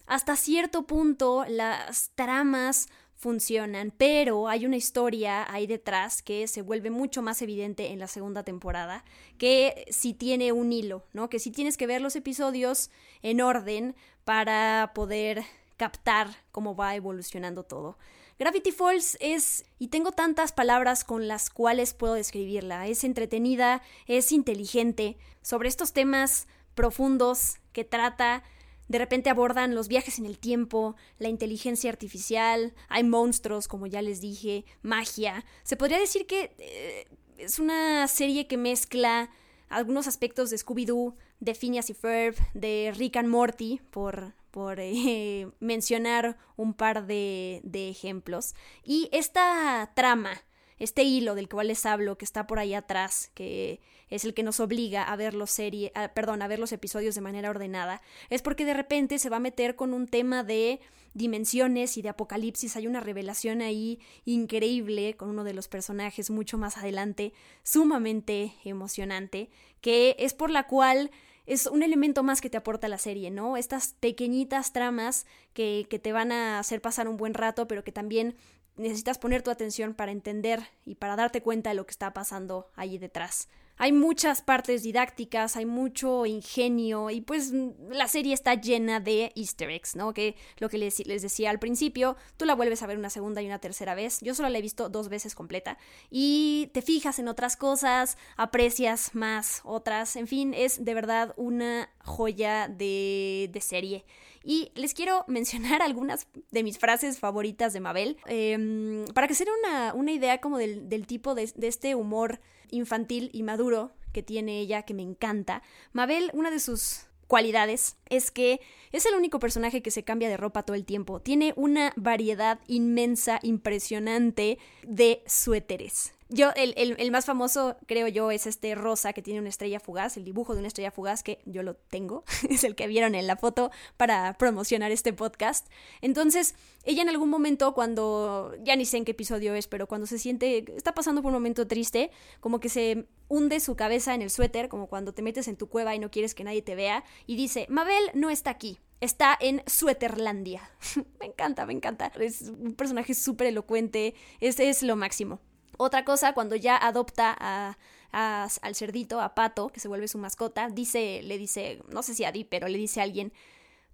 hasta 0.08 0.36
cierto 0.38 0.88
punto 0.88 1.46
las 1.48 2.10
tramas 2.16 2.90
funcionan, 3.16 3.94
pero 3.96 4.48
hay 4.48 4.66
una 4.66 4.78
historia 4.78 5.46
ahí 5.54 5.68
detrás 5.68 6.24
que 6.24 6.48
se 6.48 6.64
vuelve 6.64 6.90
mucho 6.90 7.22
más 7.22 7.44
evidente 7.44 7.92
en 7.92 8.00
la 8.00 8.08
segunda 8.08 8.42
temporada, 8.42 9.06
que 9.38 9.86
si 9.92 10.16
tiene 10.16 10.52
un 10.52 10.74
hilo, 10.74 11.06
¿no? 11.14 11.30
Que 11.30 11.38
si 11.38 11.52
tienes 11.52 11.78
que 11.78 11.86
ver 11.86 12.02
los 12.02 12.16
episodios 12.16 12.90
en 13.22 13.40
orden 13.42 13.96
para 14.26 14.92
poder 14.96 15.44
captar 15.82 16.28
cómo 16.52 16.76
va 16.76 16.96
evolucionando 16.96 17.64
todo. 17.64 17.98
Gravity 18.38 18.72
Falls 18.72 19.18
es, 19.20 19.66
y 19.80 19.88
tengo 19.88 20.12
tantas 20.12 20.52
palabras 20.52 21.04
con 21.04 21.28
las 21.28 21.50
cuales 21.50 21.96
puedo 21.96 22.14
describirla, 22.14 22.86
es 22.86 23.04
entretenida, 23.04 23.82
es 24.06 24.32
inteligente, 24.32 25.18
sobre 25.42 25.70
estos 25.70 25.92
temas 25.92 26.46
profundos 26.76 27.56
que 27.74 27.84
trata, 27.84 28.44
de 28.90 29.00
repente 29.00 29.32
abordan 29.32 29.74
los 29.74 29.88
viajes 29.88 30.20
en 30.20 30.28
el 30.28 30.38
tiempo, 30.38 30.96
la 31.18 31.30
inteligencia 31.30 31.90
artificial, 31.90 32.76
hay 32.88 33.04
monstruos, 33.04 33.68
como 33.68 33.88
ya 33.88 34.04
les 34.04 34.22
dije, 34.22 34.66
magia. 34.84 35.44
Se 35.64 35.78
podría 35.78 35.98
decir 35.98 36.28
que 36.28 36.54
eh, 36.60 37.08
es 37.40 37.58
una 37.58 38.08
serie 38.08 38.46
que 38.46 38.58
mezcla 38.58 39.32
algunos 39.68 40.06
aspectos 40.06 40.52
de 40.52 40.58
Scooby-Doo, 40.58 41.16
de 41.40 41.56
Phineas 41.56 41.90
y 41.90 41.96
Ferb, 41.96 42.36
de 42.54 42.94
Rick 42.96 43.18
and 43.18 43.30
Morty, 43.30 43.82
por 43.90 44.36
por 44.52 44.80
eh, 44.80 45.48
mencionar 45.60 46.38
un 46.56 46.74
par 46.74 47.08
de, 47.08 47.62
ejemplos. 47.74 48.54
Y 48.84 49.10
esta 49.12 49.92
trama, 49.96 50.44
este 50.78 51.04
hilo 51.04 51.36
del 51.36 51.50
cual 51.50 51.68
les 51.68 51.86
hablo, 51.86 52.18
que 52.18 52.26
está 52.26 52.48
por 52.48 52.60
ahí 52.60 52.74
atrás, 52.74 53.32
que 53.34 53.82
es 54.10 54.26
el 54.26 54.34
que 54.34 54.44
nos 54.44 54.60
obliga 54.60 55.04
a 55.04 55.16
ver 55.16 55.34
los 55.34 55.52
serie, 55.52 55.92
perdón, 56.14 56.42
a 56.42 56.48
ver 56.48 56.60
los 56.60 56.72
episodios 56.72 57.16
de 57.16 57.22
manera 57.22 57.50
ordenada, 57.50 58.02
es 58.30 58.42
porque 58.42 58.66
de 58.66 58.74
repente 58.74 59.20
se 59.20 59.30
va 59.30 59.38
a 59.38 59.42
meter 59.42 59.76
con 59.76 59.94
un 59.94 60.08
tema 60.08 60.44
de 60.44 60.82
dimensiones 61.14 61.98
y 61.98 62.02
de 62.02 62.10
apocalipsis. 62.10 62.76
Hay 62.76 62.88
una 62.88 63.00
revelación 63.00 63.62
ahí 63.62 64.00
increíble 64.26 65.16
con 65.16 65.30
uno 65.30 65.44
de 65.44 65.54
los 65.54 65.68
personajes 65.68 66.30
mucho 66.30 66.58
más 66.58 66.78
adelante, 66.78 67.34
sumamente 67.64 68.54
emocionante, 68.64 69.50
que 69.82 70.16
es 70.20 70.34
por 70.34 70.50
la 70.50 70.68
cual 70.68 71.12
es 71.46 71.66
un 71.66 71.84
elemento 71.84 72.24
más 72.24 72.42
que 72.42 72.50
te 72.50 72.58
aporta 72.58 72.88
la 72.88 72.98
serie, 72.98 73.32
¿no? 73.32 73.58
Estas 73.58 73.96
pequeñitas 74.00 74.74
tramas 74.74 75.26
que, 75.54 75.88
que 75.90 76.00
te 76.00 76.12
van 76.12 76.32
a 76.32 76.60
hacer 76.60 76.82
pasar 76.82 77.08
un 77.08 77.18
buen 77.18 77.34
rato, 77.34 77.68
pero 77.68 77.84
que 77.84 77.92
también 77.92 78.36
necesitas 78.78 79.18
poner 79.18 79.42
tu 79.42 79.52
atención 79.52 79.94
para 79.94 80.12
entender 80.12 80.62
y 80.86 80.96
para 80.96 81.16
darte 81.16 81.42
cuenta 81.42 81.70
de 81.70 81.76
lo 81.76 81.86
que 81.86 81.92
está 81.92 82.14
pasando 82.14 82.70
allí 82.76 82.98
detrás. 82.98 83.48
Hay 83.84 83.94
muchas 83.94 84.44
partes 84.44 84.84
didácticas, 84.84 85.56
hay 85.56 85.66
mucho 85.66 86.28
ingenio 86.28 87.10
y 87.10 87.22
pues 87.22 87.52
la 87.90 88.08
serie 88.08 88.32
está 88.32 88.54
llena 88.54 89.00
de 89.00 89.32
easter 89.36 89.72
eggs, 89.72 89.96
¿no? 89.96 90.14
Que 90.14 90.36
lo 90.60 90.70
que 90.70 90.78
les, 90.78 90.98
decía 90.98 91.50
al 91.50 91.58
principio, 91.58 92.16
tú 92.38 92.46
la 92.46 92.54
vuelves 92.54 92.84
a 92.84 92.86
ver 92.86 93.00
una 93.00 93.10
segunda 93.10 93.42
y 93.42 93.48
una 93.48 93.58
tercera 93.58 93.96
vez. 93.96 94.20
Yo 94.22 94.36
solo 94.36 94.50
la 94.50 94.60
he 94.60 94.62
visto 94.62 94.90
dos 94.90 95.10
veces 95.10 95.34
completa 95.34 95.80
y 96.12 96.70
te 96.76 96.84
fijas 96.84 97.18
en 97.18 97.28
otras 97.28 97.58
cosas, 97.58 98.20
aprecias 98.38 99.16
más 99.16 99.62
otras, 99.64 100.16
en 100.16 100.28
fin, 100.28 100.54
es 100.54 100.86
de 100.86 100.94
verdad 100.94 101.34
una 101.36 101.90
joya 102.04 102.68
de, 102.68 103.50
de 103.52 103.62
serie. 103.62 104.06
Y 104.44 104.72
les 104.76 104.94
quiero 104.94 105.24
mencionar 105.28 105.82
algunas 105.82 106.28
de 106.52 106.64
mis 106.64 106.78
frases 106.80 107.20
favoritas 107.20 107.74
de 107.74 107.80
Mabel, 107.80 108.18
eh, 108.26 109.06
para 109.14 109.28
que 109.28 109.36
se 109.36 109.46
den 109.46 109.54
una, 109.64 109.94
una, 109.94 110.12
idea 110.12 110.40
como 110.40 110.58
del, 110.58 110.90
del 110.90 111.08
tipo 111.08 111.36
de, 111.36 111.52
de 111.56 111.68
este 111.68 111.96
humor 111.96 112.40
infantil 112.70 113.30
y 113.34 113.44
maduro 113.44 113.92
que 114.12 114.24
tiene 114.24 114.60
ella, 114.60 114.84
que 114.84 114.94
me 114.94 115.04
encanta. 115.04 115.62
Mabel, 115.94 116.32
una 116.34 116.52
de 116.52 116.60
sus 116.60 117.06
cualidades 117.32 117.96
es 118.10 118.30
que 118.30 118.60
es 118.92 119.06
el 119.06 119.16
único 119.16 119.40
personaje 119.40 119.82
que 119.82 119.90
se 119.90 120.04
cambia 120.04 120.28
de 120.28 120.36
ropa 120.36 120.64
todo 120.64 120.76
el 120.76 120.84
tiempo. 120.84 121.22
Tiene 121.22 121.54
una 121.56 121.94
variedad 121.96 122.60
inmensa, 122.68 123.40
impresionante 123.42 124.58
de 124.86 125.24
suéteres. 125.26 126.14
Yo, 126.34 126.52
el, 126.56 126.74
el, 126.78 126.96
el, 126.98 127.12
más 127.12 127.26
famoso, 127.26 127.76
creo 127.88 128.08
yo, 128.08 128.32
es 128.32 128.48
este 128.48 128.74
rosa 128.74 129.12
que 129.12 129.22
tiene 129.22 129.42
una 129.42 129.50
estrella 129.50 129.82
fugaz, 129.82 130.16
el 130.16 130.24
dibujo 130.24 130.54
de 130.54 130.60
una 130.60 130.70
estrella 130.70 130.90
fugaz 130.90 131.24
que 131.24 131.42
yo 131.46 131.62
lo 131.62 131.76
tengo, 131.76 132.24
es 132.50 132.64
el 132.64 132.74
que 132.76 132.88
vieron 132.88 133.16
en 133.16 133.28
la 133.28 133.36
foto 133.36 133.70
para 133.98 134.38
promocionar 134.38 134.94
este 134.94 135.12
podcast. 135.12 135.68
Entonces, 136.00 136.56
ella 136.86 137.02
en 137.02 137.10
algún 137.10 137.30
momento, 137.30 137.74
cuando, 137.74 138.56
ya 138.64 138.78
ni 138.78 138.86
sé 138.86 138.96
en 138.96 139.04
qué 139.04 139.12
episodio 139.12 139.54
es, 139.56 139.68
pero 139.68 139.88
cuando 139.88 140.08
se 140.08 140.18
siente, 140.18 140.64
está 140.78 140.94
pasando 140.94 141.22
por 141.22 141.32
un 141.32 141.34
momento 141.34 141.68
triste, 141.68 142.12
como 142.40 142.62
que 142.62 142.70
se 142.70 143.10
hunde 143.28 143.60
su 143.60 143.76
cabeza 143.76 144.16
en 144.16 144.22
el 144.22 144.30
suéter, 144.30 144.70
como 144.70 144.88
cuando 144.88 145.14
te 145.14 145.22
metes 145.22 145.50
en 145.50 145.58
tu 145.58 145.68
cueva 145.68 145.96
y 145.96 146.00
no 146.00 146.12
quieres 146.12 146.34
que 146.34 146.46
nadie 146.46 146.62
te 146.62 146.76
vea, 146.76 147.04
y 147.28 147.36
dice, 147.36 147.66
Mabel 147.68 148.06
no 148.14 148.30
está 148.30 148.52
aquí, 148.52 148.80
está 149.02 149.38
en 149.38 149.64
Suéterlandia. 149.68 150.62
me 151.20 151.26
encanta, 151.26 151.66
me 151.66 151.74
encanta. 151.74 152.10
Es 152.18 152.44
un 152.44 152.74
personaje 152.74 153.16
súper 153.16 153.48
elocuente, 153.48 154.16
es, 154.40 154.62
es 154.62 154.82
lo 154.82 154.96
máximo. 154.96 155.42
Otra 155.84 156.06
cosa, 156.06 156.34
cuando 156.34 156.56
ya 156.56 156.78
adopta 156.78 157.36
a, 157.40 157.76
a, 158.12 158.48
al 158.62 158.76
cerdito, 158.76 159.20
a 159.20 159.34
Pato, 159.34 159.70
que 159.70 159.80
se 159.80 159.88
vuelve 159.88 160.08
su 160.08 160.20
mascota, 160.20 160.70
dice, 160.70 161.24
le 161.24 161.40
dice, 161.40 161.82
no 161.90 162.04
sé 162.04 162.14
si 162.14 162.24
a 162.24 162.32
Di, 162.32 162.44
pero 162.44 162.68
le 162.68 162.78
dice 162.78 163.00
a 163.00 163.04
alguien, 163.04 163.34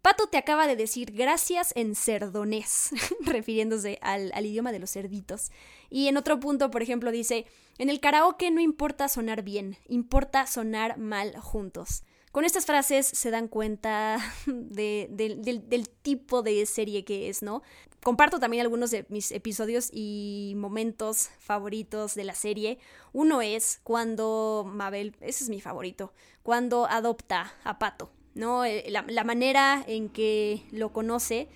Pato 0.01 0.27
te 0.27 0.37
acaba 0.37 0.67
de 0.67 0.75
decir 0.75 1.13
gracias 1.13 1.71
en 1.77 1.95
cerdonés, 1.95 2.89
refiriéndose 3.21 3.99
al, 4.01 4.33
idioma 4.45 4.73
de 4.73 4.79
los 4.79 4.91
cerditos. 4.91 5.49
Y 5.89 6.09
en 6.09 6.17
otro 6.17 6.41
punto, 6.41 6.71
por 6.71 6.81
ejemplo, 6.81 7.09
dice, 7.09 7.45
en 7.77 7.89
el 7.89 8.01
karaoke 8.01 8.51
no 8.51 8.59
importa 8.59 9.07
sonar 9.07 9.41
bien, 9.41 9.77
importa 9.87 10.45
sonar 10.45 10.97
mal 10.97 11.37
juntos. 11.37 12.03
Con 12.33 12.43
estas 12.43 12.65
frases 12.65 13.07
se 13.07 13.31
dan 13.31 13.47
cuenta 13.47 14.17
de, 14.45 15.07
de, 15.09 15.35
del, 15.37 15.69
del 15.69 15.87
tipo 15.87 16.41
de 16.41 16.65
serie 16.65 17.05
que 17.05 17.29
es, 17.29 17.43
¿no? 17.43 17.63
Comparto 18.03 18.39
también 18.39 18.61
algunos 18.61 18.91
de 18.91 19.05
mis 19.09 19.31
episodios 19.31 19.89
y 19.91 20.53
momentos 20.55 21.29
favoritos 21.39 22.15
de 22.15 22.23
la 22.23 22.35
serie. 22.35 22.79
Uno 23.11 23.41
es 23.41 23.79
cuando 23.83 24.65
Mabel, 24.65 25.15
ese 25.19 25.43
es 25.43 25.49
mi 25.49 25.59
favorito, 25.59 26.13
cuando 26.43 26.85
adopta 26.85 27.53
a 27.63 27.79
Pato, 27.79 28.11
¿no? 28.33 28.63
Eh, 28.63 28.85
la, 28.89 29.03
la 29.07 29.23
manera 29.23 29.83
en 29.87 30.09
que 30.09 30.63
lo 30.71 30.93
conoce, 30.93 31.49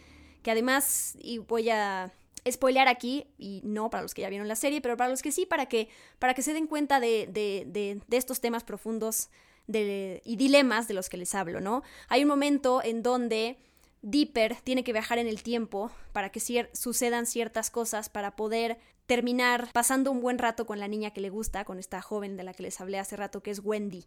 que 0.44 0.52
además, 0.52 1.16
y 1.22 1.38
voy 1.38 1.70
a 1.70 2.12
spoilear 2.50 2.88
aquí, 2.88 3.28
y 3.38 3.62
no 3.64 3.90
para 3.90 4.02
los 4.02 4.14
que 4.14 4.24
ya 4.24 4.30
vieron 4.30 4.48
la 4.48 4.56
serie, 4.56 4.82
pero 4.82 4.98
para 4.98 5.10
los 5.10 5.22
que 5.22 5.32
sí, 5.32 5.46
para 5.46 5.68
que, 5.68 5.90
para 6.20 6.34
que 6.34 6.42
se 6.42 6.54
den 6.54 6.68
cuenta 6.68 7.00
de, 7.00 7.28
de, 7.28 7.66
de, 7.68 8.02
de 8.08 8.18
estos 8.18 8.42
temas 8.42 8.64
profundos 8.64 9.30
y 9.68 10.36
dilemas 10.36 10.90
de 10.90 10.94
los 10.96 11.08
que 11.08 11.16
les 11.16 11.34
hablo, 11.34 11.62
¿no? 11.62 11.84
Hay 12.10 12.24
un 12.24 12.28
momento 12.28 12.82
en 12.84 13.04
donde 13.04 13.58
Dipper 14.02 14.58
tiene 14.64 14.84
que 14.84 14.94
viajar 14.94 15.20
en 15.20 15.28
el 15.28 15.44
tiempo 15.44 15.92
para 16.12 16.32
que 16.32 16.40
sucedan 16.74 17.26
ciertas 17.26 17.70
cosas 17.70 18.10
para 18.10 18.36
poder 18.36 18.80
terminar 19.06 19.70
pasando 19.74 20.12
un 20.12 20.22
buen 20.22 20.38
rato 20.38 20.66
con 20.66 20.80
la 20.80 20.88
niña 20.88 21.12
que 21.12 21.22
le 21.22 21.30
gusta, 21.30 21.66
con 21.66 21.78
esta 21.78 22.02
joven 22.02 22.38
de 22.38 22.44
la 22.44 22.54
que 22.54 22.64
les 22.64 22.80
hablé 22.82 22.98
hace 22.98 23.16
rato, 23.16 23.44
que 23.44 23.52
es 23.52 23.60
Wendy. 23.64 24.06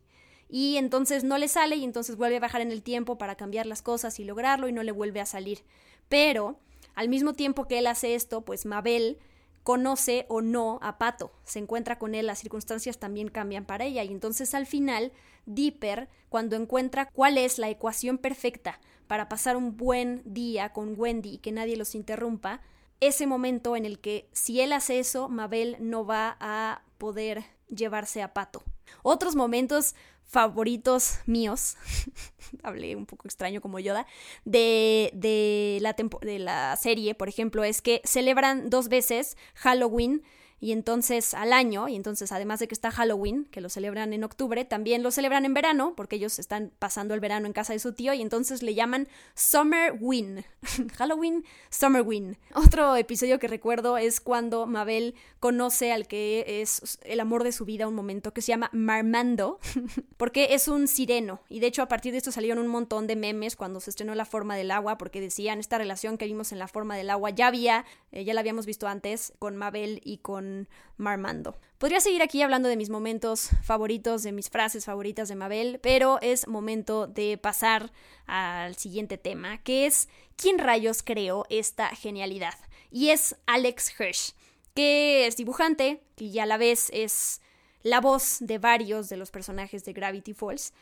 Y 0.48 0.76
entonces 0.76 1.24
no 1.24 1.38
le 1.38 1.48
sale 1.48 1.76
y 1.76 1.84
entonces 1.84 2.16
vuelve 2.16 2.36
a 2.36 2.40
bajar 2.40 2.60
en 2.60 2.70
el 2.70 2.82
tiempo 2.82 3.18
para 3.18 3.36
cambiar 3.36 3.66
las 3.66 3.82
cosas 3.82 4.18
y 4.18 4.24
lograrlo 4.24 4.68
y 4.68 4.72
no 4.72 4.82
le 4.82 4.92
vuelve 4.92 5.20
a 5.20 5.26
salir. 5.26 5.60
Pero 6.08 6.58
al 6.94 7.08
mismo 7.08 7.32
tiempo 7.32 7.66
que 7.66 7.78
él 7.78 7.86
hace 7.86 8.14
esto, 8.14 8.44
pues 8.44 8.66
Mabel 8.66 9.18
conoce 9.64 10.26
o 10.28 10.42
no 10.42 10.78
a 10.82 10.98
Pato, 10.98 11.32
se 11.42 11.58
encuentra 11.58 11.98
con 11.98 12.14
él, 12.14 12.26
las 12.26 12.38
circunstancias 12.38 12.98
también 12.98 13.28
cambian 13.28 13.64
para 13.64 13.84
ella 13.84 14.04
y 14.04 14.12
entonces 14.12 14.54
al 14.54 14.66
final 14.66 15.12
Dipper, 15.46 16.08
cuando 16.28 16.54
encuentra 16.54 17.06
cuál 17.06 17.38
es 17.38 17.58
la 17.58 17.70
ecuación 17.70 18.18
perfecta 18.18 18.78
para 19.06 19.28
pasar 19.28 19.56
un 19.56 19.76
buen 19.76 20.22
día 20.24 20.72
con 20.72 20.94
Wendy 20.96 21.34
y 21.34 21.38
que 21.38 21.50
nadie 21.50 21.76
los 21.76 21.94
interrumpa, 21.94 22.60
ese 23.00 23.26
momento 23.26 23.74
en 23.76 23.84
el 23.84 23.98
que 23.98 24.28
si 24.32 24.60
él 24.60 24.72
hace 24.72 24.98
eso, 24.98 25.28
Mabel 25.28 25.76
no 25.80 26.06
va 26.06 26.36
a 26.40 26.82
poder 26.98 27.44
llevarse 27.68 28.22
a 28.22 28.32
Pato. 28.32 28.62
Otros 29.02 29.34
momentos 29.34 29.94
favoritos 30.26 31.18
míos, 31.26 31.76
hablé 32.62 32.96
un 32.96 33.06
poco 33.06 33.28
extraño 33.28 33.60
como 33.60 33.78
Yoda, 33.78 34.06
de, 34.44 35.10
de, 35.14 35.78
la 35.80 35.92
de 35.92 36.38
la 36.38 36.76
serie, 36.76 37.14
por 37.14 37.28
ejemplo, 37.28 37.64
es 37.64 37.82
que 37.82 38.00
celebran 38.04 38.70
dos 38.70 38.88
veces 38.88 39.36
Halloween 39.54 40.22
y 40.60 40.72
entonces 40.72 41.34
al 41.34 41.52
año, 41.52 41.88
y 41.88 41.96
entonces 41.96 42.32
además 42.32 42.60
de 42.60 42.68
que 42.68 42.74
está 42.74 42.90
Halloween, 42.90 43.46
que 43.50 43.60
lo 43.60 43.68
celebran 43.68 44.12
en 44.12 44.24
octubre, 44.24 44.64
también 44.64 45.02
lo 45.02 45.10
celebran 45.10 45.44
en 45.44 45.54
verano, 45.54 45.94
porque 45.96 46.16
ellos 46.16 46.38
están 46.38 46.72
pasando 46.78 47.14
el 47.14 47.20
verano 47.20 47.46
en 47.46 47.52
casa 47.52 47.72
de 47.72 47.78
su 47.78 47.92
tío, 47.92 48.14
y 48.14 48.22
entonces 48.22 48.62
le 48.62 48.74
llaman 48.74 49.08
Summer 49.34 49.96
Win. 50.00 50.44
Halloween, 50.96 51.44
Summer 51.70 52.02
Win. 52.02 52.38
Otro 52.54 52.96
episodio 52.96 53.38
que 53.38 53.48
recuerdo 53.48 53.98
es 53.98 54.20
cuando 54.20 54.66
Mabel 54.66 55.14
conoce 55.40 55.92
al 55.92 56.06
que 56.06 56.62
es 56.62 56.98
el 57.02 57.20
amor 57.20 57.44
de 57.44 57.52
su 57.52 57.64
vida 57.64 57.86
un 57.86 57.94
momento, 57.94 58.32
que 58.32 58.40
se 58.40 58.48
llama 58.48 58.70
Marmando, 58.72 59.58
porque 60.16 60.54
es 60.54 60.68
un 60.68 60.88
sireno, 60.88 61.40
y 61.48 61.60
de 61.60 61.66
hecho 61.66 61.82
a 61.82 61.88
partir 61.88 62.12
de 62.12 62.18
esto 62.18 62.32
salieron 62.32 62.58
un 62.58 62.68
montón 62.68 63.06
de 63.06 63.16
memes 63.16 63.56
cuando 63.56 63.80
se 63.80 63.90
estrenó 63.90 64.14
La 64.14 64.24
Forma 64.24 64.56
del 64.56 64.70
Agua, 64.70 64.96
porque 64.96 65.20
decían, 65.20 65.60
esta 65.60 65.78
relación 65.78 66.16
que 66.16 66.26
vimos 66.26 66.52
en 66.52 66.58
La 66.58 66.68
Forma 66.68 66.96
del 66.96 67.10
Agua 67.10 67.30
ya 67.30 67.48
había, 67.48 67.84
eh, 68.12 68.24
ya 68.24 68.32
la 68.32 68.40
habíamos 68.40 68.66
visto 68.66 68.88
antes 68.88 69.32
con 69.38 69.56
Mabel 69.56 70.00
y 70.04 70.18
con 70.18 70.53
Marmando. 70.96 71.56
Podría 71.78 72.00
seguir 72.00 72.22
aquí 72.22 72.40
hablando 72.42 72.68
de 72.68 72.76
mis 72.76 72.90
momentos 72.90 73.50
favoritos, 73.62 74.22
de 74.22 74.32
mis 74.32 74.48
frases 74.48 74.84
favoritas 74.84 75.28
de 75.28 75.34
Mabel, 75.34 75.80
pero 75.82 76.18
es 76.22 76.48
momento 76.48 77.06
de 77.06 77.36
pasar 77.36 77.92
al 78.26 78.76
siguiente 78.76 79.18
tema, 79.18 79.62
que 79.62 79.86
es 79.86 80.08
¿quién 80.36 80.58
rayos 80.58 81.02
creó 81.02 81.44
esta 81.50 81.88
genialidad? 81.88 82.54
Y 82.90 83.10
es 83.10 83.36
Alex 83.46 83.92
Hirsch, 83.98 84.34
que 84.74 85.26
es 85.26 85.36
dibujante, 85.36 86.02
que 86.16 86.30
ya 86.30 86.44
a 86.44 86.46
la 86.46 86.56
vez 86.56 86.90
es 86.92 87.40
la 87.82 88.00
voz 88.00 88.38
de 88.40 88.58
varios 88.58 89.08
de 89.08 89.16
los 89.16 89.30
personajes 89.30 89.84
de 89.84 89.92
Gravity 89.92 90.32
Falls 90.32 90.72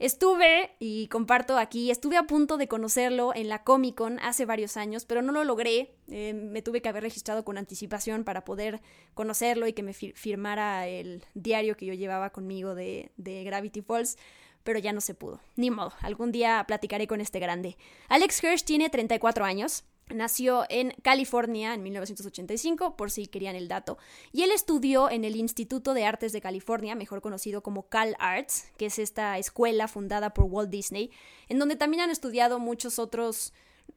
Estuve, 0.00 0.70
y 0.78 1.08
comparto 1.08 1.58
aquí, 1.58 1.90
estuve 1.90 2.16
a 2.16 2.22
punto 2.22 2.56
de 2.56 2.68
conocerlo 2.68 3.34
en 3.34 3.50
la 3.50 3.64
Comic 3.64 3.96
Con 3.96 4.18
hace 4.20 4.46
varios 4.46 4.78
años, 4.78 5.04
pero 5.04 5.20
no 5.20 5.30
lo 5.30 5.44
logré. 5.44 5.94
Eh, 6.08 6.32
me 6.32 6.62
tuve 6.62 6.80
que 6.80 6.88
haber 6.88 7.02
registrado 7.02 7.44
con 7.44 7.58
anticipación 7.58 8.24
para 8.24 8.42
poder 8.42 8.80
conocerlo 9.12 9.66
y 9.66 9.74
que 9.74 9.82
me 9.82 9.92
firmara 9.92 10.88
el 10.88 11.22
diario 11.34 11.76
que 11.76 11.84
yo 11.84 11.92
llevaba 11.92 12.30
conmigo 12.30 12.74
de, 12.74 13.12
de 13.18 13.44
Gravity 13.44 13.82
Falls 13.82 14.16
pero 14.62 14.78
ya 14.78 14.92
no 14.92 15.00
se 15.00 15.14
pudo. 15.14 15.40
Ni 15.56 15.70
modo, 15.70 15.92
algún 16.00 16.32
día 16.32 16.62
platicaré 16.66 17.06
con 17.06 17.20
este 17.20 17.38
grande. 17.38 17.76
Alex 18.08 18.44
Hirsch 18.44 18.64
tiene 18.64 18.90
34 18.90 19.44
años, 19.44 19.84
Nació 20.14 20.64
en 20.68 20.92
California 21.02 21.74
en 21.74 21.82
1985, 21.82 22.96
por 22.96 23.10
si 23.10 23.26
querían 23.26 23.56
el 23.56 23.68
dato, 23.68 23.98
y 24.32 24.42
él 24.42 24.50
estudió 24.50 25.10
en 25.10 25.24
el 25.24 25.36
Instituto 25.36 25.94
de 25.94 26.04
Artes 26.04 26.32
de 26.32 26.40
California, 26.40 26.94
mejor 26.94 27.20
conocido 27.20 27.62
como 27.62 27.88
Cal 27.88 28.16
Arts, 28.18 28.68
que 28.76 28.86
es 28.86 28.98
esta 28.98 29.38
escuela 29.38 29.88
fundada 29.88 30.34
por 30.34 30.44
Walt 30.46 30.70
Disney, 30.70 31.10
en 31.48 31.58
donde 31.58 31.76
también 31.76 32.02
han 32.02 32.10
estudiado 32.10 32.58
muchos 32.58 32.98
otros 32.98 33.52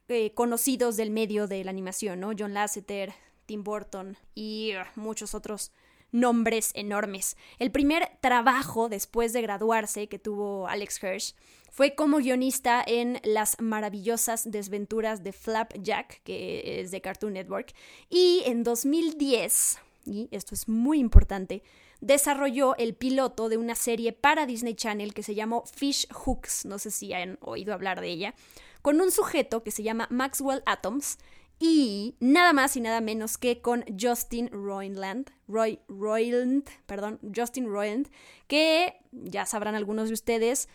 eh, 0.08 0.34
conocidos 0.34 0.98
del 0.98 1.12
medio 1.12 1.48
de 1.48 1.63
la 1.63 1.72
animación, 1.72 2.20
¿no? 2.20 2.32
John 2.38 2.53
Lasseter, 2.53 3.13
Tim 3.46 3.63
Burton 3.63 4.17
y 4.36 4.74
uh, 4.75 5.00
muchos 5.00 5.34
otros 5.36 5.72
nombres 6.13 6.72
enormes. 6.75 7.36
El 7.60 7.72
primer 7.72 8.10
trabajo 8.22 8.88
después 8.88 9.34
de 9.34 9.41
graduarse 9.41 10.08
que 10.08 10.20
tuvo 10.20 10.67
Alex 10.70 11.03
Hirsch 11.03 11.36
fue 11.70 11.96
como 11.96 12.17
guionista 12.17 12.84
en 12.86 13.20
Las 13.24 13.60
maravillosas 13.60 14.50
desventuras 14.50 15.24
de 15.24 15.34
Flapjack, 15.34 16.22
que 16.24 16.79
es 16.79 16.91
de 16.91 17.01
Cartoon 17.01 17.34
Network, 17.34 17.74
y 18.10 18.43
en 18.46 18.63
2010, 18.63 19.79
y 20.05 20.29
esto 20.32 20.53
es 20.53 20.70
muy 20.70 21.00
importante, 21.00 21.63
desarrolló 22.00 22.75
el 22.75 22.93
piloto 22.93 23.50
de 23.50 23.58
una 23.58 23.74
serie 23.74 24.13
para 24.13 24.46
Disney 24.46 24.75
Channel 24.75 25.15
que 25.15 25.24
se 25.24 25.34
llamó 25.34 25.63
Fish 25.65 26.08
Hooks, 26.13 26.65
no 26.65 26.77
sé 26.77 26.91
si 26.91 27.12
han 27.13 27.39
oído 27.41 27.74
hablar 27.74 28.01
de 28.01 28.10
ella, 28.10 28.36
con 28.84 29.01
un 29.01 29.10
sujeto 29.10 29.63
que 29.63 29.72
se 29.72 29.82
llama 29.82 30.08
Maxwell 30.12 30.62
Atoms 30.67 31.17
y 31.60 32.15
nada 32.19 32.53
más 32.53 32.75
y 32.75 32.81
nada 32.81 33.01
menos 33.01 33.38
que 33.38 33.62
con 33.62 33.86
Justin 34.00 34.50
Roiland, 34.51 35.31
Roiland, 35.48 36.70
perdón, 36.85 37.20
Justin 37.35 37.68
Roiland, 37.68 38.09
que 38.48 38.96
ya 39.11 39.46
sabrán 39.46 39.75
algunos 39.75 40.09
de 40.09 40.13
ustedes, 40.13 40.68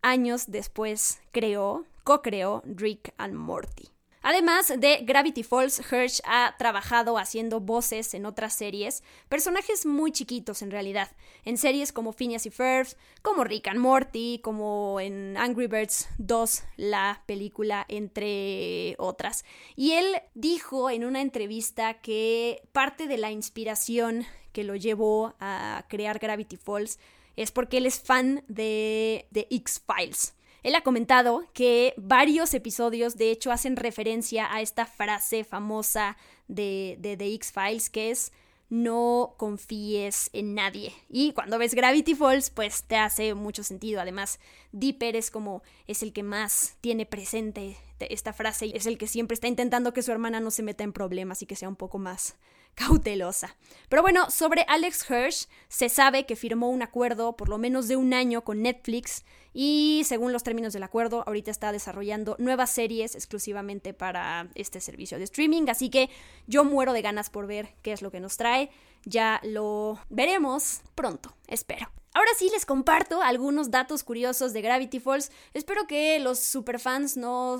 años 0.00 0.44
después 0.48 1.20
creó, 1.32 1.84
co-creó 2.04 2.62
Rick 2.64 3.14
and 3.18 3.34
Morty. 3.34 3.88
Además 4.22 4.72
de 4.78 4.98
Gravity 5.02 5.42
Falls, 5.42 5.80
Hirsch 5.80 6.20
ha 6.24 6.54
trabajado 6.56 7.18
haciendo 7.18 7.58
voces 7.60 8.14
en 8.14 8.24
otras 8.24 8.54
series, 8.54 9.02
personajes 9.28 9.84
muy 9.84 10.12
chiquitos 10.12 10.62
en 10.62 10.70
realidad, 10.70 11.10
en 11.44 11.58
series 11.58 11.92
como 11.92 12.12
Phineas 12.12 12.46
y 12.46 12.50
Ferb, 12.50 12.86
como 13.22 13.42
Rick 13.42 13.68
and 13.68 13.80
Morty, 13.80 14.40
como 14.42 15.00
en 15.00 15.36
Angry 15.36 15.66
Birds 15.66 16.08
2, 16.18 16.62
la 16.76 17.22
película, 17.26 17.84
entre 17.88 18.94
otras. 18.98 19.44
Y 19.74 19.92
él 19.92 20.22
dijo 20.34 20.88
en 20.88 21.04
una 21.04 21.20
entrevista 21.20 21.94
que 21.94 22.62
parte 22.72 23.08
de 23.08 23.18
la 23.18 23.32
inspiración 23.32 24.24
que 24.52 24.62
lo 24.62 24.76
llevó 24.76 25.34
a 25.40 25.84
crear 25.88 26.18
Gravity 26.20 26.56
Falls 26.56 26.98
es 27.36 27.50
porque 27.50 27.78
él 27.78 27.86
es 27.86 28.00
fan 28.00 28.44
de, 28.46 29.26
de 29.30 29.48
X-Files. 29.50 30.34
Él 30.62 30.74
ha 30.74 30.82
comentado 30.82 31.44
que 31.52 31.94
varios 31.96 32.54
episodios 32.54 33.16
de 33.16 33.30
hecho 33.30 33.52
hacen 33.52 33.76
referencia 33.76 34.52
a 34.54 34.60
esta 34.60 34.86
frase 34.86 35.44
famosa 35.44 36.16
de, 36.48 36.96
de 37.00 37.16
The 37.16 37.34
X-Files 37.34 37.90
que 37.90 38.10
es 38.10 38.32
no 38.68 39.34
confíes 39.36 40.30
en 40.32 40.54
nadie. 40.54 40.94
Y 41.10 41.32
cuando 41.32 41.58
ves 41.58 41.74
Gravity 41.74 42.14
Falls, 42.14 42.48
pues 42.48 42.84
te 42.84 42.96
hace 42.96 43.34
mucho 43.34 43.62
sentido. 43.64 44.00
Además, 44.00 44.40
Dipper 44.72 45.14
es 45.14 45.30
como 45.30 45.62
es 45.86 46.02
el 46.02 46.14
que 46.14 46.22
más 46.22 46.76
tiene 46.80 47.04
presente 47.04 47.76
esta 48.10 48.32
frase 48.32 48.70
es 48.74 48.86
el 48.86 48.98
que 48.98 49.06
siempre 49.06 49.34
está 49.34 49.48
intentando 49.48 49.92
que 49.92 50.02
su 50.02 50.12
hermana 50.12 50.40
no 50.40 50.50
se 50.50 50.62
meta 50.62 50.84
en 50.84 50.92
problemas 50.92 51.42
y 51.42 51.46
que 51.46 51.56
sea 51.56 51.68
un 51.68 51.76
poco 51.76 51.98
más 51.98 52.36
cautelosa. 52.74 53.56
Pero 53.88 54.02
bueno, 54.02 54.30
sobre 54.30 54.64
Alex 54.68 55.08
Hirsch, 55.10 55.48
se 55.68 55.88
sabe 55.88 56.26
que 56.26 56.36
firmó 56.36 56.70
un 56.70 56.82
acuerdo 56.82 57.36
por 57.36 57.48
lo 57.48 57.58
menos 57.58 57.88
de 57.88 57.96
un 57.96 58.14
año 58.14 58.42
con 58.42 58.62
Netflix 58.62 59.24
y 59.54 60.02
según 60.06 60.32
los 60.32 60.42
términos 60.42 60.72
del 60.72 60.82
acuerdo, 60.82 61.24
ahorita 61.26 61.50
está 61.50 61.72
desarrollando 61.72 62.36
nuevas 62.38 62.70
series 62.70 63.14
exclusivamente 63.14 63.92
para 63.92 64.48
este 64.54 64.80
servicio 64.80 65.18
de 65.18 65.24
streaming, 65.24 65.68
así 65.68 65.90
que 65.90 66.08
yo 66.46 66.64
muero 66.64 66.92
de 66.92 67.02
ganas 67.02 67.28
por 67.28 67.46
ver 67.46 67.74
qué 67.82 67.92
es 67.92 68.00
lo 68.00 68.10
que 68.10 68.20
nos 68.20 68.36
trae. 68.36 68.70
Ya 69.04 69.40
lo 69.42 69.98
veremos 70.08 70.80
pronto, 70.94 71.34
espero. 71.48 71.90
Ahora 72.14 72.30
sí 72.36 72.50
les 72.52 72.64
comparto 72.64 73.20
algunos 73.20 73.70
datos 73.70 74.04
curiosos 74.04 74.52
de 74.52 74.62
Gravity 74.62 75.00
Falls. 75.00 75.30
Espero 75.54 75.86
que 75.86 76.18
los 76.18 76.38
superfans 76.38 77.16
no, 77.16 77.58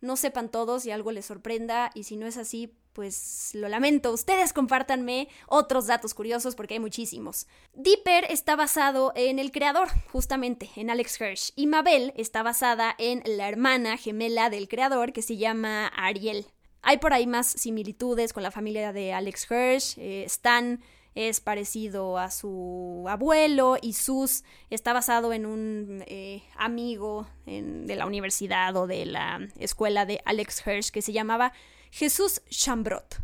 no 0.00 0.16
sepan 0.16 0.50
todos 0.50 0.84
y 0.84 0.90
algo 0.90 1.12
les 1.12 1.26
sorprenda 1.26 1.90
y 1.94 2.04
si 2.04 2.16
no 2.16 2.26
es 2.26 2.36
así, 2.36 2.74
pues 2.92 3.50
lo 3.54 3.68
lamento, 3.68 4.12
ustedes 4.12 4.52
compártanme 4.52 5.28
otros 5.46 5.86
datos 5.86 6.14
curiosos 6.14 6.54
porque 6.54 6.74
hay 6.74 6.80
muchísimos. 6.80 7.46
Dipper 7.74 8.26
está 8.28 8.56
basado 8.56 9.12
en 9.14 9.38
el 9.38 9.52
creador, 9.52 9.88
justamente, 10.12 10.70
en 10.76 10.90
Alex 10.90 11.20
Hirsch, 11.20 11.52
y 11.56 11.66
Mabel 11.66 12.12
está 12.16 12.42
basada 12.42 12.94
en 12.98 13.22
la 13.24 13.48
hermana 13.48 13.96
gemela 13.96 14.50
del 14.50 14.68
creador 14.68 15.12
que 15.12 15.22
se 15.22 15.36
llama 15.36 15.86
Ariel. 15.88 16.46
Hay 16.82 16.98
por 16.98 17.12
ahí 17.12 17.26
más 17.26 17.46
similitudes 17.46 18.32
con 18.32 18.42
la 18.42 18.50
familia 18.50 18.92
de 18.92 19.12
Alex 19.12 19.46
Hirsch, 19.50 19.98
eh, 19.98 20.24
Stan 20.24 20.80
es 21.14 21.40
parecido 21.40 22.18
a 22.18 22.30
su 22.30 23.04
abuelo 23.08 23.76
y 23.80 23.94
Sus 23.94 24.44
está 24.70 24.92
basado 24.92 25.32
en 25.32 25.44
un 25.44 26.04
eh, 26.06 26.42
amigo 26.56 27.26
de 27.46 27.96
la 27.96 28.06
universidad 28.06 28.76
o 28.76 28.86
de 28.86 29.06
la 29.06 29.40
escuela 29.58 30.06
de 30.06 30.20
Alex 30.24 30.64
Hirsch 30.66 30.90
que 30.90 31.02
se 31.02 31.12
llamaba 31.12 31.52
Jesús 31.90 32.42
Chambrot. 32.48 33.20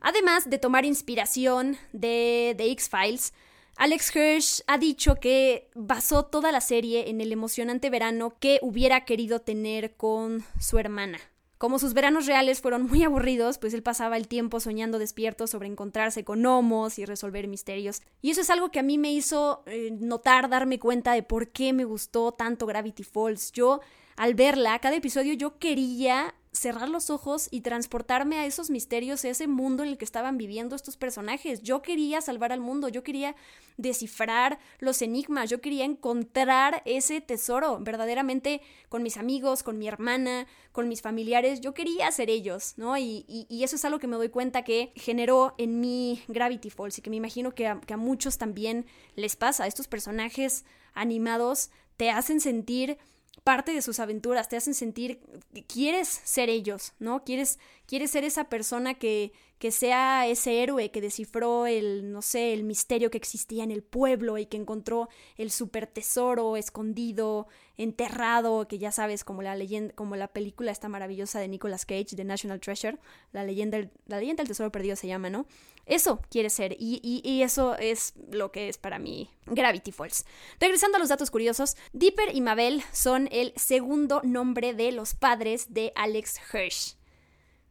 Además 0.00 0.48
de 0.48 0.58
tomar 0.58 0.84
inspiración 0.84 1.76
de 1.92 2.54
The 2.56 2.70
X-Files, 2.72 3.32
Alex 3.76 4.16
Hirsch 4.16 4.62
ha 4.66 4.76
dicho 4.76 5.16
que 5.16 5.70
basó 5.74 6.24
toda 6.24 6.50
la 6.50 6.60
serie 6.60 7.10
en 7.10 7.20
el 7.20 7.32
emocionante 7.32 7.90
verano 7.90 8.34
que 8.40 8.58
hubiera 8.60 9.04
querido 9.04 9.40
tener 9.40 9.96
con 9.96 10.44
su 10.58 10.78
hermana. 10.78 11.18
Como 11.58 11.80
sus 11.80 11.92
veranos 11.92 12.26
reales 12.26 12.60
fueron 12.60 12.86
muy 12.86 13.02
aburridos, 13.02 13.58
pues 13.58 13.74
él 13.74 13.82
pasaba 13.82 14.16
el 14.16 14.28
tiempo 14.28 14.60
soñando 14.60 14.98
despierto 14.98 15.48
sobre 15.48 15.66
encontrarse 15.66 16.24
con 16.24 16.40
gnomos 16.40 16.98
y 17.00 17.04
resolver 17.04 17.48
misterios. 17.48 18.02
Y 18.22 18.30
eso 18.30 18.40
es 18.40 18.50
algo 18.50 18.70
que 18.70 18.78
a 18.78 18.84
mí 18.84 18.96
me 18.96 19.12
hizo 19.12 19.64
eh, 19.66 19.90
notar, 19.92 20.48
darme 20.48 20.78
cuenta 20.78 21.12
de 21.12 21.24
por 21.24 21.48
qué 21.50 21.72
me 21.72 21.84
gustó 21.84 22.32
tanto 22.32 22.66
Gravity 22.66 23.02
Falls. 23.02 23.50
Yo 23.52 23.80
al 24.18 24.34
verla, 24.34 24.80
cada 24.80 24.96
episodio 24.96 25.32
yo 25.34 25.58
quería 25.60 26.34
cerrar 26.50 26.88
los 26.88 27.08
ojos 27.08 27.46
y 27.52 27.60
transportarme 27.60 28.36
a 28.38 28.46
esos 28.46 28.68
misterios, 28.68 29.24
a 29.24 29.28
ese 29.28 29.46
mundo 29.46 29.84
en 29.84 29.90
el 29.90 29.96
que 29.96 30.04
estaban 30.04 30.36
viviendo 30.38 30.74
estos 30.74 30.96
personajes. 30.96 31.62
Yo 31.62 31.82
quería 31.82 32.20
salvar 32.20 32.50
al 32.50 32.60
mundo, 32.60 32.88
yo 32.88 33.04
quería 33.04 33.36
descifrar 33.76 34.58
los 34.80 35.02
enigmas, 35.02 35.50
yo 35.50 35.60
quería 35.60 35.84
encontrar 35.84 36.82
ese 36.84 37.20
tesoro 37.20 37.78
verdaderamente 37.78 38.60
con 38.88 39.04
mis 39.04 39.18
amigos, 39.18 39.62
con 39.62 39.78
mi 39.78 39.86
hermana, 39.86 40.48
con 40.72 40.88
mis 40.88 41.00
familiares, 41.00 41.60
yo 41.60 41.72
quería 41.72 42.10
ser 42.10 42.28
ellos, 42.28 42.74
¿no? 42.76 42.98
Y, 42.98 43.46
eso 43.62 43.76
es 43.76 43.84
algo 43.84 44.00
que 44.00 44.08
me 44.08 44.16
doy 44.16 44.30
cuenta 44.30 44.64
que 44.64 44.90
generó 44.96 45.54
en 45.58 45.80
mí 45.80 46.24
Gravity 46.26 46.70
Falls 46.70 46.98
y 46.98 47.02
que 47.02 47.10
me 47.10 47.16
imagino 47.16 47.54
que 47.54 47.68
a, 47.68 47.80
que 47.80 47.94
a 47.94 47.96
muchos 47.96 48.36
también 48.36 48.84
les 49.14 49.36
pasa. 49.36 49.68
Estos 49.68 49.86
personajes 49.86 50.64
animados 50.92 51.70
te 51.96 52.10
hacen 52.10 52.40
sentir 52.40 52.98
parte 53.44 53.72
de 53.72 53.82
sus 53.82 54.00
aventuras, 54.00 54.48
te 54.48 54.56
hacen 54.56 54.74
sentir 54.74 55.20
que 55.54 55.64
quieres 55.64 56.08
ser 56.08 56.48
ellos, 56.50 56.92
¿no? 56.98 57.24
Quieres, 57.24 57.58
quieres 57.86 58.10
ser 58.10 58.24
esa 58.24 58.48
persona 58.48 58.94
que, 58.94 59.32
que 59.58 59.72
sea 59.72 60.26
ese 60.26 60.62
héroe 60.62 60.90
que 60.90 61.00
descifró 61.00 61.66
el, 61.66 62.12
no 62.12 62.22
sé, 62.22 62.52
el 62.52 62.62
misterio 62.64 63.10
que 63.10 63.18
existía 63.18 63.64
en 63.64 63.70
el 63.70 63.82
pueblo 63.82 64.38
y 64.38 64.46
que 64.46 64.56
encontró 64.56 65.08
el 65.36 65.50
super 65.50 65.86
tesoro 65.86 66.56
escondido, 66.56 67.48
enterrado, 67.76 68.68
que 68.68 68.78
ya 68.78 68.92
sabes, 68.92 69.24
como 69.24 69.42
la 69.42 69.56
leyenda, 69.56 69.94
como 69.94 70.16
la 70.16 70.28
película 70.28 70.70
esta 70.70 70.88
maravillosa 70.88 71.40
de 71.40 71.48
Nicolas 71.48 71.86
Cage, 71.86 72.16
de 72.16 72.24
National 72.24 72.60
Treasure, 72.60 72.98
la 73.32 73.44
leyenda, 73.44 73.78
la 74.06 74.18
leyenda 74.18 74.42
del 74.42 74.48
tesoro 74.48 74.70
perdido 74.70 74.96
se 74.96 75.08
llama, 75.08 75.30
¿no? 75.30 75.46
Eso 75.88 76.20
quiere 76.30 76.50
ser 76.50 76.76
y, 76.78 77.00
y, 77.02 77.42
eso 77.42 77.76
es 77.76 78.14
lo 78.30 78.52
que 78.52 78.68
es 78.68 78.78
para 78.78 78.98
mí 78.98 79.30
Gravity 79.46 79.90
Falls. 79.90 80.24
Regresando 80.60 80.96
a 80.96 81.00
los 81.00 81.08
datos 81.08 81.30
curiosos, 81.30 81.76
Dipper 81.92 82.34
y 82.34 82.40
Mabel 82.40 82.82
son 82.92 83.28
el 83.32 83.52
segundo 83.56 84.20
nombre 84.22 84.74
de 84.74 84.92
los 84.92 85.14
padres 85.14 85.72
de 85.72 85.92
Alex 85.96 86.40
Hirsch. 86.52 86.96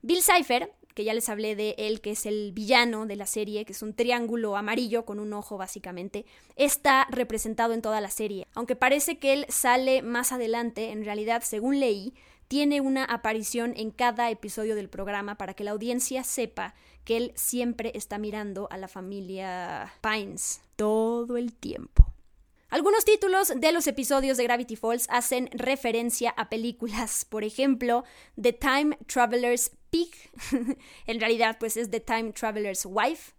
Bill 0.02 0.22
Cipher 0.22 0.74
que 0.98 1.04
ya 1.04 1.14
les 1.14 1.30
hablé 1.30 1.56
de 1.56 1.76
él, 1.78 2.02
que 2.02 2.10
es 2.10 2.26
el 2.26 2.54
villano 2.54 3.06
de 3.06 3.16
la 3.16 3.28
serie, 3.28 3.66
que 3.66 3.74
es 3.74 3.84
un 3.84 3.94
triángulo 3.94 4.58
amarillo 4.58 5.06
con 5.06 5.20
un 5.20 5.32
ojo 5.32 5.56
básicamente, 5.56 6.26
está 6.56 7.06
representado 7.12 7.76
en 7.76 7.84
toda 7.84 8.02
la 8.02 8.10
serie. 8.10 8.48
Aunque 8.56 8.76
parece 8.76 9.20
que 9.20 9.34
él 9.34 9.46
sale 9.48 10.02
más 10.02 10.32
adelante, 10.32 10.90
en 10.90 11.06
realidad, 11.06 11.44
según 11.44 11.80
leí, 11.80 12.16
tiene 12.48 12.82
una 12.82 13.06
aparición 13.06 13.74
en 13.78 13.92
cada 13.92 14.32
episodio 14.32 14.74
del 14.74 14.90
programa 14.90 15.36
para 15.38 15.54
que 15.54 15.64
la 15.64 15.70
audiencia 15.70 16.24
sepa 16.24 16.74
que 17.08 17.15
él 17.15 17.32
siempre 17.36 17.93
está 17.96 18.17
mirando 18.17 18.67
a 18.70 18.76
la 18.76 18.89
familia 18.89 19.93
Pines 20.02 20.60
todo 20.76 21.38
el 21.38 21.54
tiempo. 21.54 22.06
Algunos 22.67 23.06
títulos 23.06 23.54
de 23.56 23.72
los 23.72 23.88
episodios 23.88 24.36
de 24.36 24.43
Gravity 24.43 24.76
Falls 24.76 25.08
hacen 25.10 25.50
referencia 25.54 26.32
a 26.32 26.50
películas, 26.50 27.24
por 27.24 27.46
ejemplo, 27.46 28.04
The 28.39 28.52
Time 28.52 28.98
Traveler's 29.08 29.72
Pig, 29.89 30.10
en 31.08 31.20
realidad 31.22 31.56
pues 31.62 31.78
es 31.78 31.89
The 31.89 32.02
Time 32.02 32.34
Traveler's 32.34 32.86
Wife, 32.86 33.38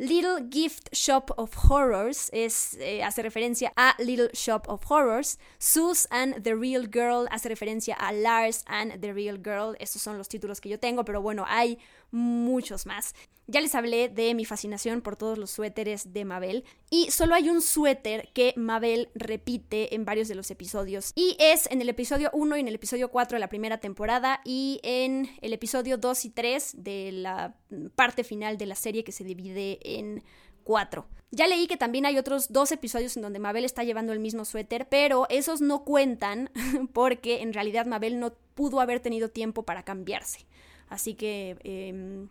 Little 0.00 0.46
Gift 0.48 0.90
Shop 0.92 1.32
of 1.36 1.56
Horrors 1.68 2.30
es, 2.32 2.74
eh, 2.74 3.02
hace 3.02 3.20
referencia 3.20 3.72
a 3.74 3.96
Little 3.98 4.30
Shop 4.32 4.62
of 4.68 4.88
Horrors. 4.88 5.40
Sus 5.58 6.06
and 6.12 6.44
the 6.44 6.54
Real 6.54 6.86
Girl 6.86 7.26
hace 7.32 7.48
referencia 7.48 7.96
a 7.98 8.12
Lars 8.12 8.62
and 8.68 9.00
the 9.00 9.12
Real 9.12 9.36
Girl. 9.42 9.74
Estos 9.80 10.00
son 10.00 10.16
los 10.16 10.28
títulos 10.28 10.60
que 10.60 10.68
yo 10.68 10.78
tengo, 10.78 11.04
pero 11.04 11.20
bueno, 11.20 11.44
hay 11.48 11.80
muchos 12.10 12.86
más. 12.86 13.14
Ya 13.46 13.62
les 13.62 13.74
hablé 13.74 14.10
de 14.10 14.34
mi 14.34 14.44
fascinación 14.44 15.00
por 15.00 15.16
todos 15.16 15.38
los 15.38 15.50
suéteres 15.50 16.12
de 16.12 16.26
Mabel 16.26 16.64
y 16.90 17.10
solo 17.10 17.34
hay 17.34 17.48
un 17.48 17.62
suéter 17.62 18.28
que 18.34 18.52
Mabel 18.56 19.08
repite 19.14 19.94
en 19.94 20.04
varios 20.04 20.28
de 20.28 20.34
los 20.34 20.50
episodios 20.50 21.12
y 21.14 21.34
es 21.40 21.66
en 21.70 21.80
el 21.80 21.88
episodio 21.88 22.28
1 22.34 22.58
y 22.58 22.60
en 22.60 22.68
el 22.68 22.74
episodio 22.74 23.10
4 23.10 23.36
de 23.36 23.40
la 23.40 23.48
primera 23.48 23.78
temporada 23.78 24.42
y 24.44 24.80
en 24.82 25.30
el 25.40 25.54
episodio 25.54 25.96
2 25.96 26.26
y 26.26 26.30
3 26.30 26.74
de 26.76 27.12
la 27.12 27.54
parte 27.94 28.22
final 28.22 28.58
de 28.58 28.66
la 28.66 28.74
serie 28.74 29.02
que 29.02 29.12
se 29.12 29.24
divide 29.24 29.78
en 29.82 30.22
4. 30.64 31.06
Ya 31.30 31.46
leí 31.46 31.66
que 31.66 31.78
también 31.78 32.04
hay 32.04 32.18
otros 32.18 32.52
dos 32.52 32.72
episodios 32.72 33.16
en 33.16 33.22
donde 33.22 33.38
Mabel 33.38 33.64
está 33.64 33.84
llevando 33.84 34.12
el 34.12 34.20
mismo 34.20 34.44
suéter, 34.44 34.88
pero 34.90 35.26
esos 35.30 35.62
no 35.62 35.84
cuentan 35.84 36.50
porque 36.92 37.40
en 37.40 37.54
realidad 37.54 37.86
Mabel 37.86 38.20
no 38.20 38.34
pudo 38.54 38.80
haber 38.80 39.00
tenido 39.00 39.30
tiempo 39.30 39.62
para 39.62 39.84
cambiarse. 39.84 40.46
Así 40.88 41.14
que 41.14 41.56
em, 41.64 42.28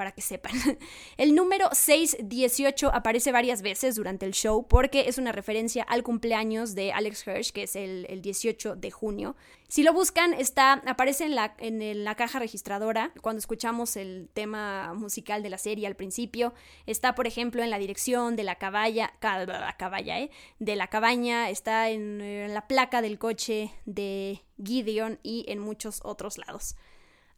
para 0.00 0.12
que 0.12 0.22
sepan. 0.22 0.52
El 1.18 1.34
número 1.34 1.68
618 1.70 2.90
aparece 2.90 3.32
varias 3.32 3.60
veces 3.60 3.96
durante 3.96 4.24
el 4.24 4.32
show 4.32 4.66
porque 4.66 5.08
es 5.08 5.18
una 5.18 5.30
referencia 5.30 5.82
al 5.82 6.02
cumpleaños 6.02 6.74
de 6.74 6.90
Alex 6.90 7.26
Hirsch, 7.26 7.52
que 7.52 7.64
es 7.64 7.76
el, 7.76 8.22
18 8.22 8.76
de 8.76 8.90
junio. 8.90 9.36
Si 9.68 9.82
lo 9.82 9.92
buscan, 9.92 10.32
está, 10.32 10.80
aparece 10.86 11.24
en 11.24 11.34
la, 11.34 11.54
en 11.58 12.02
la 12.02 12.14
caja 12.14 12.38
registradora 12.38 13.12
cuando 13.20 13.40
escuchamos 13.40 13.94
el 13.96 14.30
tema 14.32 14.94
musical 14.94 15.42
de 15.42 15.50
la 15.50 15.58
serie 15.58 15.86
al 15.86 15.96
principio. 15.96 16.54
Está, 16.86 17.14
por 17.14 17.26
ejemplo, 17.26 17.62
en 17.62 17.68
la 17.68 17.78
dirección 17.78 18.36
de 18.36 18.44
la 18.44 18.54
caballa, 18.54 19.12
la 19.20 19.76
caballa, 19.76 20.18
¿eh? 20.18 20.30
de 20.60 20.76
la 20.76 20.86
cabaña, 20.86 21.50
está 21.50 21.90
en, 21.90 22.22
en 22.22 22.54
la 22.54 22.66
placa 22.66 23.02
del 23.02 23.18
coche 23.18 23.70
de 23.84 24.40
Gideon 24.64 25.18
y 25.22 25.44
en 25.46 25.58
muchos 25.58 26.00
otros 26.04 26.38
lados. 26.38 26.74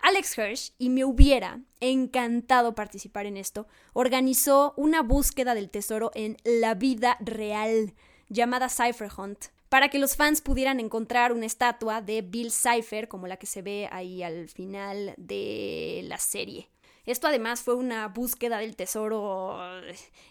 Alex 0.02 0.36
Hirsch, 0.36 0.72
y 0.78 0.90
me 0.90 1.04
hubiera 1.04 1.60
encantado 1.80 2.74
participar 2.74 3.24
en 3.26 3.36
esto, 3.36 3.68
organizó 3.92 4.74
una 4.76 5.00
búsqueda 5.00 5.54
del 5.54 5.70
tesoro 5.70 6.10
en 6.14 6.36
la 6.42 6.74
vida 6.74 7.16
real, 7.20 7.94
llamada 8.28 8.68
Cypher 8.68 9.10
Hunt, 9.16 9.46
para 9.68 9.88
que 9.88 10.00
los 10.00 10.16
fans 10.16 10.40
pudieran 10.40 10.80
encontrar 10.80 11.32
una 11.32 11.46
estatua 11.46 12.02
de 12.02 12.20
Bill 12.20 12.50
Cipher, 12.50 13.06
como 13.06 13.28
la 13.28 13.36
que 13.36 13.46
se 13.46 13.62
ve 13.62 13.88
ahí 13.92 14.24
al 14.24 14.48
final 14.48 15.14
de 15.16 16.02
la 16.08 16.18
serie. 16.18 16.68
Esto 17.06 17.28
además 17.28 17.62
fue 17.62 17.74
una 17.74 18.08
búsqueda 18.08 18.58
del 18.58 18.76
tesoro 18.76 19.58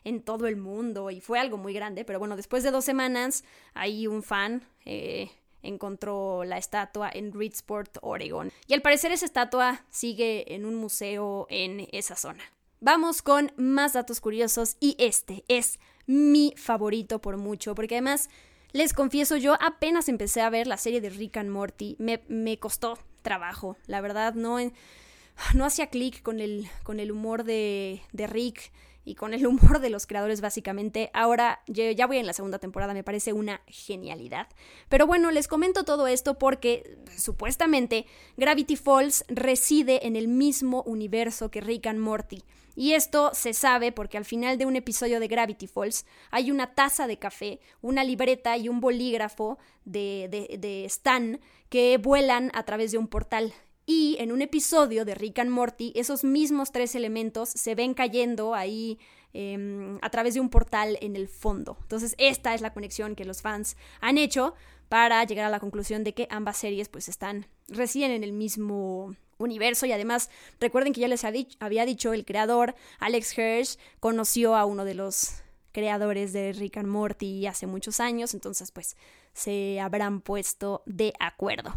en 0.03 0.21
todo 0.21 0.47
el 0.47 0.57
mundo 0.57 1.11
y 1.11 1.21
fue 1.21 1.39
algo 1.39 1.57
muy 1.57 1.73
grande, 1.73 2.05
pero 2.05 2.19
bueno, 2.19 2.35
después 2.35 2.63
de 2.63 2.71
dos 2.71 2.85
semanas, 2.85 3.43
hay 3.73 4.05
un 4.07 4.21
fan, 4.21 4.67
eh, 4.85 5.29
encontró 5.63 6.43
la 6.43 6.57
estatua 6.57 7.09
en 7.13 7.33
Reedsport, 7.33 7.97
Oregon. 8.01 8.51
Y 8.67 8.73
al 8.73 8.81
parecer 8.81 9.11
esa 9.11 9.25
estatua 9.25 9.85
sigue 9.89 10.53
en 10.53 10.65
un 10.65 10.75
museo 10.75 11.47
en 11.49 11.87
esa 11.91 12.15
zona. 12.15 12.43
Vamos 12.79 13.21
con 13.21 13.51
más 13.57 13.93
datos 13.93 14.19
curiosos 14.21 14.75
y 14.79 14.95
este 14.97 15.43
es 15.47 15.79
mi 16.07 16.53
favorito 16.57 17.19
por 17.19 17.37
mucho, 17.37 17.75
porque 17.75 17.95
además 17.95 18.29
les 18.71 18.93
confieso, 18.93 19.37
yo 19.37 19.55
apenas 19.61 20.09
empecé 20.09 20.41
a 20.41 20.49
ver 20.49 20.65
la 20.65 20.77
serie 20.77 21.01
de 21.01 21.09
Rick 21.09 21.37
and 21.37 21.49
Morty, 21.49 21.95
me, 21.99 22.23
me 22.27 22.57
costó 22.57 22.97
trabajo, 23.21 23.77
la 23.85 24.01
verdad 24.01 24.33
no, 24.33 24.57
no 25.53 25.65
hacía 25.65 25.87
clic 25.87 26.21
con 26.21 26.39
el, 26.39 26.67
con 26.83 26.99
el 26.99 27.11
humor 27.11 27.43
de, 27.43 28.01
de 28.13 28.27
Rick 28.27 28.71
y 29.03 29.15
con 29.15 29.33
el 29.33 29.47
humor 29.47 29.79
de 29.79 29.89
los 29.89 30.07
creadores 30.07 30.41
básicamente. 30.41 31.09
Ahora 31.13 31.61
ya 31.67 32.07
voy 32.07 32.17
en 32.17 32.25
la 32.25 32.33
segunda 32.33 32.59
temporada, 32.59 32.93
me 32.93 33.03
parece 33.03 33.33
una 33.33 33.61
genialidad. 33.67 34.47
Pero 34.89 35.07
bueno, 35.07 35.31
les 35.31 35.47
comento 35.47 35.83
todo 35.83 36.07
esto 36.07 36.37
porque 36.37 36.97
supuestamente 37.17 38.05
Gravity 38.37 38.75
Falls 38.75 39.25
reside 39.27 40.05
en 40.05 40.15
el 40.15 40.27
mismo 40.27 40.83
universo 40.83 41.51
que 41.51 41.61
Rick 41.61 41.87
and 41.87 41.99
Morty. 41.99 42.43
Y 42.75 42.93
esto 42.93 43.31
se 43.33 43.53
sabe 43.53 43.91
porque 43.91 44.17
al 44.17 44.25
final 44.25 44.57
de 44.57 44.65
un 44.65 44.75
episodio 44.75 45.19
de 45.19 45.27
Gravity 45.27 45.67
Falls 45.67 46.05
hay 46.29 46.51
una 46.51 46.73
taza 46.73 47.05
de 47.05 47.19
café, 47.19 47.59
una 47.81 48.03
libreta 48.03 48.55
y 48.55 48.69
un 48.69 48.79
bolígrafo 48.79 49.57
de, 49.83 50.27
de, 50.31 50.57
de 50.57 50.85
Stan 50.85 51.41
que 51.69 51.97
vuelan 51.97 52.49
a 52.53 52.63
través 52.63 52.91
de 52.91 52.97
un 52.97 53.07
portal. 53.07 53.53
Y 53.93 54.15
en 54.19 54.31
un 54.31 54.41
episodio 54.41 55.03
de 55.03 55.15
Rick 55.15 55.39
and 55.39 55.49
Morty, 55.49 55.91
esos 55.95 56.23
mismos 56.23 56.71
tres 56.71 56.95
elementos 56.95 57.49
se 57.49 57.75
ven 57.75 57.93
cayendo 57.93 58.55
ahí 58.55 58.99
em, 59.33 59.99
a 60.01 60.09
través 60.09 60.33
de 60.33 60.39
un 60.39 60.47
portal 60.47 60.97
en 61.01 61.17
el 61.17 61.27
fondo. 61.27 61.75
Entonces, 61.81 62.15
esta 62.17 62.53
es 62.55 62.61
la 62.61 62.71
conexión 62.71 63.17
que 63.17 63.25
los 63.25 63.41
fans 63.41 63.75
han 63.99 64.17
hecho 64.17 64.53
para 64.87 65.21
llegar 65.25 65.43
a 65.45 65.49
la 65.49 65.59
conclusión 65.59 66.05
de 66.05 66.13
que 66.13 66.25
ambas 66.31 66.55
series 66.55 66.87
pues 66.87 67.09
están, 67.09 67.47
residen 67.67 68.11
en 68.11 68.23
el 68.23 68.31
mismo 68.31 69.13
universo 69.37 69.85
y 69.85 69.91
además 69.91 70.29
recuerden 70.61 70.93
que 70.93 71.01
ya 71.01 71.09
les 71.09 71.25
había 71.25 71.85
dicho 71.85 72.13
el 72.13 72.23
creador 72.23 72.75
Alex 72.99 73.37
Hirsch 73.37 73.77
conoció 73.99 74.55
a 74.55 74.63
uno 74.63 74.85
de 74.85 74.93
los 74.93 75.43
creadores 75.73 76.31
de 76.31 76.53
Rick 76.53 76.77
and 76.77 76.87
Morty 76.87 77.45
hace 77.45 77.67
muchos 77.67 77.99
años, 77.99 78.33
entonces 78.33 78.71
pues 78.71 78.95
se 79.33 79.81
habrán 79.81 80.21
puesto 80.21 80.81
de 80.85 81.11
acuerdo. 81.19 81.73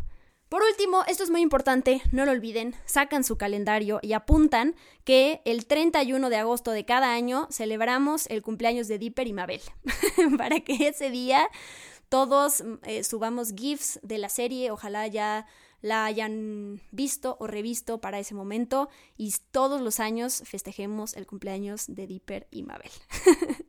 Por 0.48 0.62
último, 0.62 1.02
esto 1.06 1.24
es 1.24 1.30
muy 1.30 1.40
importante, 1.40 2.02
no 2.12 2.24
lo 2.24 2.32
olviden, 2.32 2.76
sacan 2.84 3.24
su 3.24 3.36
calendario 3.36 3.98
y 4.02 4.12
apuntan 4.12 4.76
que 5.04 5.40
el 5.44 5.66
31 5.66 6.30
de 6.30 6.36
agosto 6.36 6.70
de 6.70 6.84
cada 6.84 7.12
año 7.12 7.48
celebramos 7.50 8.26
el 8.28 8.42
cumpleaños 8.42 8.86
de 8.86 8.98
Dipper 8.98 9.26
y 9.26 9.32
Mabel, 9.32 9.62
para 10.38 10.60
que 10.60 10.88
ese 10.88 11.10
día 11.10 11.48
todos 12.08 12.62
eh, 12.84 13.02
subamos 13.02 13.54
GIFs 13.54 13.98
de 14.02 14.18
la 14.18 14.28
serie, 14.28 14.70
ojalá 14.70 15.06
ya 15.08 15.46
la 15.84 16.06
hayan 16.06 16.80
visto 16.92 17.36
o 17.40 17.46
revisto 17.46 18.00
para 18.00 18.18
ese 18.18 18.34
momento 18.34 18.88
y 19.18 19.34
todos 19.50 19.82
los 19.82 20.00
años 20.00 20.42
festejemos 20.46 21.14
el 21.14 21.26
cumpleaños 21.26 21.84
de 21.88 22.06
Dipper 22.06 22.46
y 22.50 22.62
Mabel. 22.62 22.90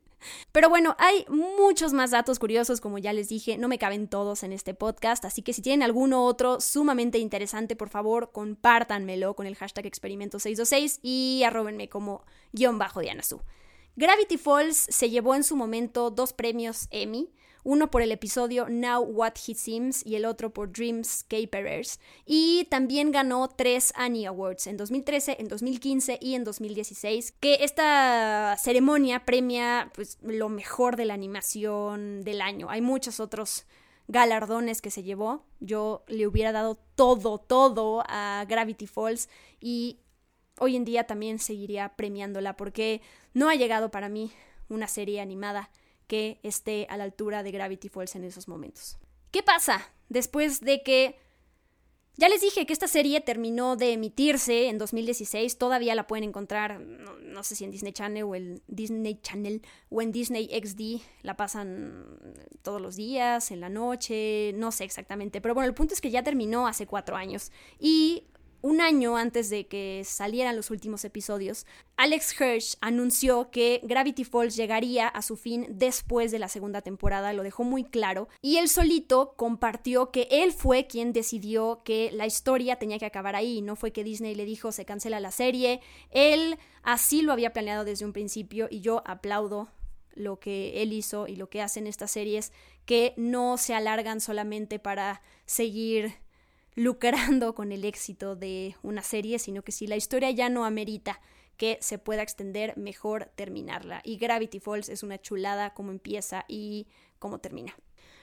Pero 0.52 0.68
bueno, 0.68 0.96
hay 0.98 1.26
muchos 1.28 1.92
más 1.92 2.10
datos 2.10 2.38
curiosos, 2.38 2.80
como 2.80 2.98
ya 2.98 3.12
les 3.12 3.28
dije, 3.28 3.58
no 3.58 3.68
me 3.68 3.78
caben 3.78 4.08
todos 4.08 4.42
en 4.42 4.52
este 4.52 4.74
podcast, 4.74 5.24
así 5.24 5.42
que 5.42 5.52
si 5.52 5.62
tienen 5.62 5.82
alguno 5.82 6.24
otro 6.24 6.60
sumamente 6.60 7.18
interesante, 7.18 7.76
por 7.76 7.88
favor, 7.88 8.30
compártanmelo 8.32 9.34
con 9.34 9.46
el 9.46 9.56
hashtag 9.56 9.86
experimento626 9.86 11.00
y 11.02 11.42
arrobenme 11.44 11.88
como 11.88 12.24
guion 12.52 12.78
bajo 12.78 13.00
Diana 13.00 13.22
Gravity 13.96 14.36
Falls 14.36 14.76
se 14.76 15.08
llevó 15.08 15.34
en 15.34 15.42
su 15.42 15.56
momento 15.56 16.10
dos 16.10 16.34
premios 16.34 16.86
Emmy, 16.90 17.32
uno 17.66 17.90
por 17.90 18.00
el 18.00 18.12
episodio 18.12 18.68
Now 18.68 19.02
What 19.02 19.32
He 19.44 19.52
Seems 19.56 20.06
y 20.06 20.14
el 20.14 20.24
otro 20.24 20.50
por 20.50 20.70
Dreams 20.70 21.24
Caperers. 21.24 21.98
Y 22.24 22.68
también 22.70 23.10
ganó 23.10 23.48
tres 23.48 23.92
Annie 23.96 24.24
Awards 24.24 24.68
en 24.68 24.76
2013, 24.76 25.38
en 25.40 25.48
2015 25.48 26.18
y 26.22 26.36
en 26.36 26.44
2016, 26.44 27.32
que 27.40 27.58
esta 27.62 28.56
ceremonia 28.56 29.24
premia 29.24 29.90
pues, 29.96 30.16
lo 30.22 30.48
mejor 30.48 30.94
de 30.94 31.06
la 31.06 31.14
animación 31.14 32.22
del 32.22 32.40
año. 32.40 32.70
Hay 32.70 32.82
muchos 32.82 33.18
otros 33.18 33.66
galardones 34.06 34.80
que 34.80 34.92
se 34.92 35.02
llevó. 35.02 35.44
Yo 35.58 36.04
le 36.06 36.28
hubiera 36.28 36.52
dado 36.52 36.78
todo, 36.94 37.38
todo 37.38 38.04
a 38.06 38.44
Gravity 38.48 38.86
Falls 38.86 39.28
y 39.60 39.98
hoy 40.60 40.76
en 40.76 40.84
día 40.84 41.08
también 41.08 41.40
seguiría 41.40 41.96
premiándola 41.96 42.56
porque 42.56 43.00
no 43.34 43.48
ha 43.48 43.56
llegado 43.56 43.90
para 43.90 44.08
mí 44.08 44.30
una 44.68 44.86
serie 44.86 45.20
animada 45.20 45.68
que 46.06 46.40
esté 46.42 46.86
a 46.88 46.96
la 46.96 47.04
altura 47.04 47.42
de 47.42 47.50
Gravity 47.50 47.88
Falls 47.88 48.14
en 48.16 48.24
esos 48.24 48.48
momentos. 48.48 48.98
¿Qué 49.30 49.42
pasa 49.42 49.92
después 50.08 50.60
de 50.60 50.82
que... 50.82 51.18
Ya 52.18 52.30
les 52.30 52.40
dije 52.40 52.64
que 52.64 52.72
esta 52.72 52.88
serie 52.88 53.20
terminó 53.20 53.76
de 53.76 53.92
emitirse 53.92 54.68
en 54.68 54.78
2016, 54.78 55.58
todavía 55.58 55.94
la 55.94 56.06
pueden 56.06 56.24
encontrar, 56.24 56.80
no, 56.80 57.42
sé 57.42 57.54
si 57.54 57.64
en 57.64 57.70
Disney 57.70 57.92
Channel 57.92 58.22
o 58.22 58.34
en 58.34 58.62
Disney 58.68 59.20
Channel 59.20 59.60
o 59.90 60.00
en 60.00 60.12
Disney 60.12 60.48
XD, 60.48 61.02
la 61.22 61.36
pasan 61.36 62.18
todos 62.62 62.80
los 62.80 62.96
días, 62.96 63.50
en 63.50 63.60
la 63.60 63.68
noche, 63.68 64.54
no 64.54 64.72
sé 64.72 64.84
exactamente, 64.84 65.42
pero 65.42 65.52
bueno, 65.52 65.68
el 65.68 65.74
punto 65.74 65.92
es 65.92 66.00
que 66.00 66.10
ya 66.10 66.22
terminó 66.22 66.66
hace 66.66 66.86
cuatro 66.86 67.16
años 67.16 67.52
y 67.78 68.24
un 68.66 68.80
año 68.80 69.16
antes 69.16 69.48
de 69.48 69.68
que 69.68 70.02
salieran 70.04 70.56
los 70.56 70.72
últimos 70.72 71.04
episodios, 71.04 71.66
Alex 71.96 72.40
Hirsch 72.40 72.76
anunció 72.80 73.52
que 73.52 73.80
Gravity 73.84 74.24
Falls 74.24 74.56
llegaría 74.56 75.06
a 75.06 75.22
su 75.22 75.36
fin 75.36 75.66
después 75.70 76.32
de 76.32 76.40
la 76.40 76.48
segunda 76.48 76.82
temporada, 76.82 77.32
lo 77.32 77.44
dejó 77.44 77.62
muy 77.62 77.84
claro, 77.84 78.28
y 78.42 78.56
él 78.56 78.68
solito 78.68 79.34
compartió 79.36 80.10
que 80.10 80.26
él 80.32 80.52
fue 80.52 80.88
quien 80.88 81.12
decidió 81.12 81.82
que 81.84 82.10
la 82.12 82.26
historia 82.26 82.74
tenía 82.74 82.98
que 82.98 83.06
acabar 83.06 83.36
ahí, 83.36 83.62
no 83.62 83.76
fue 83.76 83.92
que 83.92 84.02
Disney 84.02 84.34
le 84.34 84.44
dijo 84.44 84.72
se 84.72 84.84
cancela 84.84 85.20
la 85.20 85.30
serie, 85.30 85.80
él 86.10 86.58
así 86.82 87.22
lo 87.22 87.32
había 87.32 87.52
planeado 87.52 87.84
desde 87.84 88.04
un 88.04 88.12
principio 88.12 88.66
y 88.68 88.80
yo 88.80 89.04
aplaudo 89.06 89.68
lo 90.16 90.40
que 90.40 90.82
él 90.82 90.92
hizo 90.92 91.28
y 91.28 91.36
lo 91.36 91.48
que 91.48 91.62
hacen 91.62 91.86
estas 91.86 92.10
series 92.10 92.52
que 92.84 93.14
no 93.16 93.58
se 93.58 93.74
alargan 93.74 94.20
solamente 94.20 94.80
para 94.80 95.22
seguir 95.44 96.16
lucrando 96.76 97.54
con 97.54 97.72
el 97.72 97.84
éxito 97.84 98.36
de 98.36 98.76
una 98.82 99.02
serie, 99.02 99.40
sino 99.40 99.62
que 99.62 99.72
si 99.72 99.88
la 99.88 99.96
historia 99.96 100.30
ya 100.30 100.48
no 100.48 100.64
amerita 100.64 101.20
que 101.56 101.78
se 101.80 101.98
pueda 101.98 102.22
extender, 102.22 102.76
mejor 102.76 103.30
terminarla. 103.34 104.02
Y 104.04 104.18
Gravity 104.18 104.60
Falls 104.60 104.88
es 104.88 105.02
una 105.02 105.20
chulada 105.20 105.72
como 105.74 105.90
empieza 105.90 106.44
y 106.48 106.86
cómo 107.18 107.38
termina. 107.38 107.74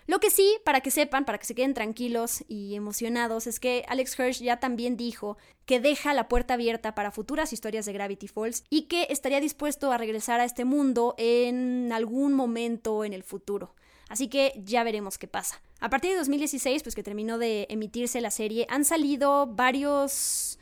Lo 0.06 0.20
que 0.20 0.30
sí, 0.30 0.58
para 0.66 0.82
que 0.82 0.92
sepan, 0.92 1.24
para 1.24 1.38
que 1.38 1.46
se 1.46 1.56
queden 1.56 1.74
tranquilos 1.74 2.44
y 2.48 2.76
emocionados, 2.76 3.48
es 3.48 3.60
que 3.60 3.86
Alex 3.88 4.20
Hirsch 4.20 4.42
ya 4.42 4.60
también 4.60 4.98
dijo 4.98 5.38
que 5.66 5.80
deja 5.80 6.14
la 6.14 6.28
puerta 6.28 6.56
abierta 6.56 6.94
para 6.94 7.12
futuras 7.12 7.54
historias 7.54 7.86
de 7.86 7.94
Gravity 7.94 8.28
Falls 8.28 8.66
y 8.70 8.84
que 8.84 9.08
estaría 9.10 9.40
dispuesto 9.40 9.92
a 9.92 9.98
regresar 9.98 10.42
a 10.42 10.46
este 10.46 10.66
mundo 10.66 11.16
en 11.18 11.92
algún 11.94 12.34
momento 12.34 13.06
en 13.06 13.14
el 13.14 13.24
futuro. 13.24 13.76
Así 14.10 14.28
que 14.28 14.62
ya 14.64 14.84
veremos 14.84 15.18
qué 15.18 15.28
pasa. 15.28 15.62
A 15.84 15.90
partir 15.90 16.12
de 16.12 16.18
2016, 16.20 16.82
pues 16.82 16.96
que 16.96 17.04
terminó 17.04 17.38
de 17.38 17.68
emitirse 17.70 18.22
la 18.22 18.32
serie, 18.32 18.66
han 18.70 18.86
salido 18.86 19.48
varios 19.48 20.58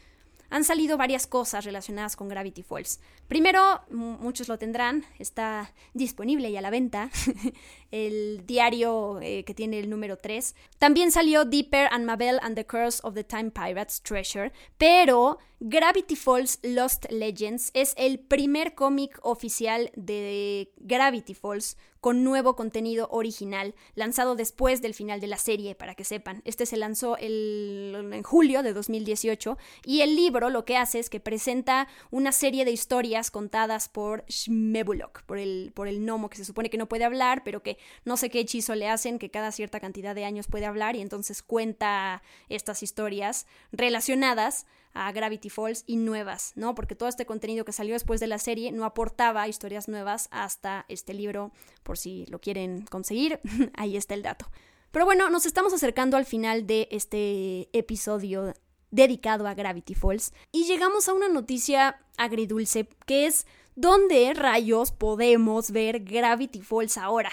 han 0.49 0.63
salido 0.63 0.97
varias 0.97 1.27
cosas 1.27 1.63
relacionadas 1.63 2.15
con 2.15 2.27
Gravity 2.27 2.63
Falls. 2.63 2.99
Primero, 3.27 3.81
muchos 3.91 4.49
lo 4.49 4.57
tendrán, 4.57 5.05
está 5.19 5.71
disponible 5.93 6.49
y 6.49 6.57
a 6.57 6.61
la 6.61 6.71
venta 6.71 7.11
el 7.91 8.47
diario 8.47 9.19
eh, 9.21 9.43
que 9.45 9.53
tiene 9.53 9.79
el 9.79 9.91
número 9.91 10.17
3. 10.17 10.55
También 10.79 11.11
salió 11.11 11.45
Deeper 11.45 11.87
and 11.91 12.03
Mabel 12.05 12.39
and 12.41 12.55
the 12.55 12.65
Curse 12.65 12.99
of 13.03 13.13
the 13.13 13.23
Time 13.23 13.51
Pirates 13.51 14.01
Treasure, 14.01 14.51
pero 14.79 15.37
Gravity 15.63 16.15
Falls 16.15 16.57
Lost 16.63 17.05
Legends 17.11 17.69
es 17.75 17.93
el 17.95 18.17
primer 18.17 18.73
cómic 18.73 19.19
oficial 19.21 19.91
de 19.95 20.73
Gravity 20.77 21.35
Falls 21.35 21.77
con 21.99 22.23
nuevo 22.23 22.55
contenido 22.55 23.07
original, 23.11 23.75
lanzado 23.93 24.35
después 24.35 24.81
del 24.81 24.95
final 24.95 25.21
de 25.21 25.27
la 25.27 25.37
serie, 25.37 25.75
para 25.75 25.93
que 25.93 26.03
sepan. 26.03 26.41
Este 26.45 26.65
se 26.65 26.77
lanzó 26.77 27.15
en 27.19 28.23
julio 28.23 28.63
de 28.63 28.73
2018 28.73 29.55
y 29.85 30.01
el 30.01 30.15
libro 30.15 30.49
lo 30.49 30.65
que 30.65 30.77
hace 30.77 30.97
es 30.97 31.11
que 31.11 31.19
presenta 31.19 31.87
una 32.09 32.31
serie 32.31 32.65
de 32.65 32.71
historias 32.71 33.29
contadas 33.29 33.87
por 33.87 34.25
Shmebulok, 34.25 35.21
por 35.25 35.37
el, 35.37 35.73
por 35.75 35.87
el 35.87 35.99
gnomo 35.99 36.31
que 36.31 36.37
se 36.37 36.45
supone 36.45 36.71
que 36.71 36.79
no 36.79 36.89
puede 36.89 37.05
hablar, 37.05 37.43
pero 37.43 37.61
que 37.61 37.77
no 38.03 38.17
sé 38.17 38.31
qué 38.31 38.39
hechizo 38.39 38.73
le 38.73 38.89
hacen, 38.89 39.19
que 39.19 39.29
cada 39.29 39.51
cierta 39.51 39.79
cantidad 39.79 40.15
de 40.15 40.25
años 40.25 40.47
puede 40.47 40.65
hablar 40.65 40.95
y 40.95 41.01
entonces 41.01 41.43
cuenta 41.43 42.23
estas 42.49 42.81
historias 42.81 43.45
relacionadas 43.71 44.65
a 44.93 45.11
Gravity 45.11 45.49
Falls 45.49 45.83
y 45.87 45.97
nuevas, 45.97 46.53
¿no? 46.55 46.75
Porque 46.75 46.95
todo 46.95 47.09
este 47.09 47.25
contenido 47.25 47.65
que 47.65 47.71
salió 47.71 47.93
después 47.93 48.19
de 48.19 48.27
la 48.27 48.39
serie 48.39 48.71
no 48.71 48.85
aportaba 48.85 49.47
historias 49.47 49.87
nuevas 49.87 50.27
hasta 50.31 50.85
este 50.87 51.13
libro, 51.13 51.51
por 51.83 51.97
si 51.97 52.25
lo 52.27 52.39
quieren 52.39 52.85
conseguir, 52.85 53.39
ahí 53.75 53.97
está 53.97 54.13
el 54.13 54.23
dato. 54.23 54.45
Pero 54.91 55.05
bueno, 55.05 55.29
nos 55.29 55.45
estamos 55.45 55.73
acercando 55.73 56.17
al 56.17 56.25
final 56.25 56.67
de 56.67 56.87
este 56.91 57.69
episodio 57.71 58.53
dedicado 58.89 59.47
a 59.47 59.53
Gravity 59.53 59.95
Falls 59.95 60.33
y 60.51 60.65
llegamos 60.65 61.07
a 61.07 61.13
una 61.13 61.29
noticia 61.29 62.01
agridulce 62.17 62.89
que 63.05 63.25
es 63.25 63.47
¿dónde 63.75 64.33
rayos 64.33 64.91
podemos 64.91 65.71
ver 65.71 66.01
Gravity 66.03 66.61
Falls 66.61 66.97
ahora? 66.97 67.31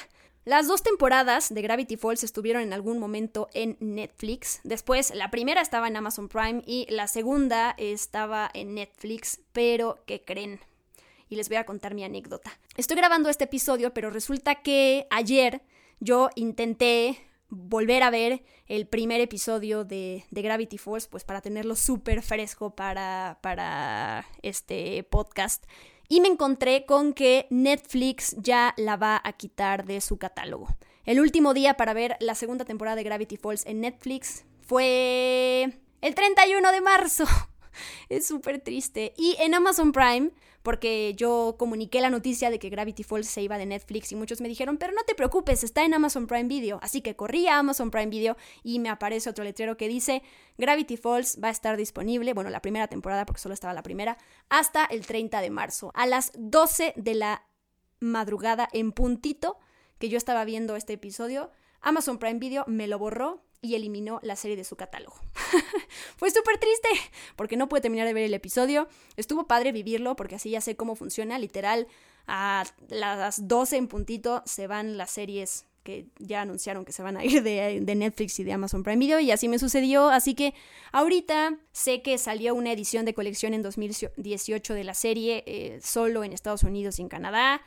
Las 0.49 0.67
dos 0.67 0.83
temporadas 0.83 1.53
de 1.53 1.61
Gravity 1.61 1.99
Falls 1.99 2.25
estuvieron 2.25 2.63
en 2.63 2.73
algún 2.73 2.99
momento 2.99 3.51
en 3.53 3.77
Netflix. 3.81 4.61
Después, 4.65 5.15
la 5.15 5.31
primera 5.31 5.61
estaba 5.61 5.89
en 5.89 5.97
Amazon 5.99 6.31
Prime 6.31 6.63
y 6.65 6.87
la 6.89 7.07
segunda 7.07 7.75
estaba 7.77 8.51
en 8.55 8.75
Netflix, 8.75 9.43
pero 9.53 9.99
¿qué 10.07 10.25
creen? 10.25 10.59
Y 11.29 11.37
les 11.37 11.51
voy 11.51 11.59
a 11.59 11.67
contar 11.67 11.93
mi 11.93 12.03
anécdota. 12.03 12.51
Estoy 12.79 12.97
grabando 12.97 13.29
este 13.29 13.45
episodio, 13.45 13.93
pero 13.93 14.09
resulta 14.09 14.63
que 14.63 15.07
ayer 15.11 15.61
yo 16.01 16.31
intenté 16.35 17.19
volver 17.51 18.03
a 18.03 18.09
ver 18.09 18.43
el 18.69 18.87
primer 18.87 19.21
episodio 19.21 19.85
de, 19.85 20.25
Gravity 20.31 20.79
Falls, 20.79 21.09
pues 21.09 21.25
para 21.25 21.43
tenerlo 21.43 21.77
súper 21.77 22.23
fresco 22.23 22.75
para, 22.75 23.39
para 23.43 24.25
este 24.41 25.05
podcast 25.11 25.67
y 26.09 26.21
me 26.21 26.29
encontré 26.29 26.87
con 26.87 27.13
que 27.13 27.47
Netflix 27.51 28.35
ya 28.39 28.75
la 28.77 28.97
va 28.97 29.21
a 29.23 29.33
quitar 29.35 29.85
de 29.85 30.01
su 30.01 30.19
catálogo. 30.19 30.69
El 31.05 31.21
último 31.21 31.55
día 31.55 31.75
para 31.75 31.95
ver 31.95 32.17
la 32.21 32.35
segunda 32.35 32.65
temporada 32.65 32.97
de 32.97 33.03
Gravity 33.03 33.37
Falls 33.37 33.65
en 33.67 33.81
Netflix 33.81 34.45
fue 34.61 35.79
el 36.01 36.15
31 36.15 36.73
de 36.73 36.81
marzo. 36.81 37.25
Es 38.09 38.27
súper 38.27 38.61
triste. 38.61 39.13
Y 39.17 39.37
en 39.39 39.55
Amazon 39.55 39.93
Prime 39.93 40.33
porque 40.63 41.15
yo 41.17 41.57
comuniqué 41.59 42.01
la 42.01 42.11
noticia 42.11 42.51
de 42.51 42.59
que 42.59 42.69
Gravity 42.69 43.03
Falls 43.03 43.29
se 43.29 43.43
iba 43.43 43.59
de 43.59 43.67
Netflix 43.67 44.13
y 44.13 44.17
muchos 44.17 44.41
me 44.41 44.49
dijeron, 44.49 44.77
pero 44.77 44.93
no 44.93 45.03
te 45.05 45.15
preocupes, 45.15 45.65
está 45.65 45.85
en 45.85 45.95
Amazon 45.95 46.27
Prime 46.27 46.49
Video. 46.49 46.79
Así 46.83 47.01
que 47.01 47.17
corrí 47.17 47.47
a 47.47 47.59
Amazon 47.59 47.91
Prime 47.91 48.09
Video 48.09 48.37
y 48.63 48.79
me 48.79 48.89
aparece 48.89 49.31
otro 49.31 49.45
letrero 49.45 49.77
que 49.77 49.89
dice, 49.89 50.23
Gravity 50.59 50.97
Falls 50.97 51.39
va 51.43 51.49
a 51.49 51.53
estar 51.53 51.77
disponible, 51.77 52.35
bueno, 52.35 52.51
la 52.51 52.63
primera 52.63 52.89
temporada 52.89 53.27
porque 53.27 53.41
solo 53.41 53.55
estaba 53.55 53.75
la 53.75 53.83
primera, 53.83 54.19
hasta 54.49 54.85
el 54.85 55.07
30 55.07 55.41
de 55.41 55.51
marzo, 55.51 55.91
a 55.95 56.07
las 56.07 56.33
12 56.37 56.95
de 56.97 57.15
la 57.15 57.45
madrugada 58.01 58.69
en 58.73 58.93
puntito 58.93 59.59
que 59.99 60.09
yo 60.09 60.19
estaba 60.19 60.45
viendo 60.45 60.77
este 60.77 60.95
episodio. 60.95 61.51
Amazon 61.81 62.19
Prime 62.19 62.39
Video 62.39 62.65
me 62.67 62.87
lo 62.87 62.99
borró 62.99 63.43
y 63.61 63.75
eliminó 63.75 64.21
la 64.23 64.37
serie 64.37 64.57
de 64.57 64.65
su 64.65 64.77
catálogo. 64.77 65.17
Fue 66.17 66.31
súper 66.31 66.59
triste 66.59 66.89
porque 67.37 67.57
no 67.57 67.69
pude 67.69 67.81
terminar 67.81 68.07
de 68.07 68.15
ver 68.15 68.25
el 68.25 68.35
episodio. 68.35 68.89
Estuvo 69.17 69.47
padre 69.47 69.73
vivirlo 69.73 70.17
porque 70.17 70.37
así 70.37 70.51
ya 70.51 70.61
sé 70.61 70.77
cómo 70.77 70.97
funciona. 70.97 71.39
Literal, 71.39 71.87
a 72.27 72.65
las 72.89 73.49
12 73.49 73.77
en 73.77 73.89
puntito 73.89 74.43
se 74.47 74.67
van 74.67 74.97
las 74.97 75.11
series 75.11 75.65
que 75.89 76.07
ya 76.19 76.43
anunciaron 76.43 76.85
que 76.85 76.93
se 76.93 77.03
van 77.03 77.17
a 77.17 77.25
ir 77.25 77.43
de, 77.43 77.81
Netflix 77.81 78.39
y 78.41 78.45
de 78.45 78.53
Amazon 78.53 78.83
Prime 78.83 78.99
Video 78.99 79.21
y 79.21 79.31
así 79.31 79.49
me 79.49 79.59
sucedió. 79.59 80.11
Así 80.11 80.35
que 80.35 80.53
ahorita 80.93 81.57
sé 81.73 82.03
que 82.03 82.19
salió 82.19 82.55
una 82.55 82.73
edición 82.73 83.07
de 83.07 83.15
colección 83.15 83.55
en 83.55 83.63
2018 83.63 84.75
de 84.75 84.85
la 84.85 84.93
serie 84.93 85.45
eh, 85.47 85.81
solo 85.83 86.25
en 86.25 86.35
Estados 86.35 86.63
Unidos 86.63 86.99
y 86.99 87.03
en 87.03 87.09
Canadá. 87.09 87.63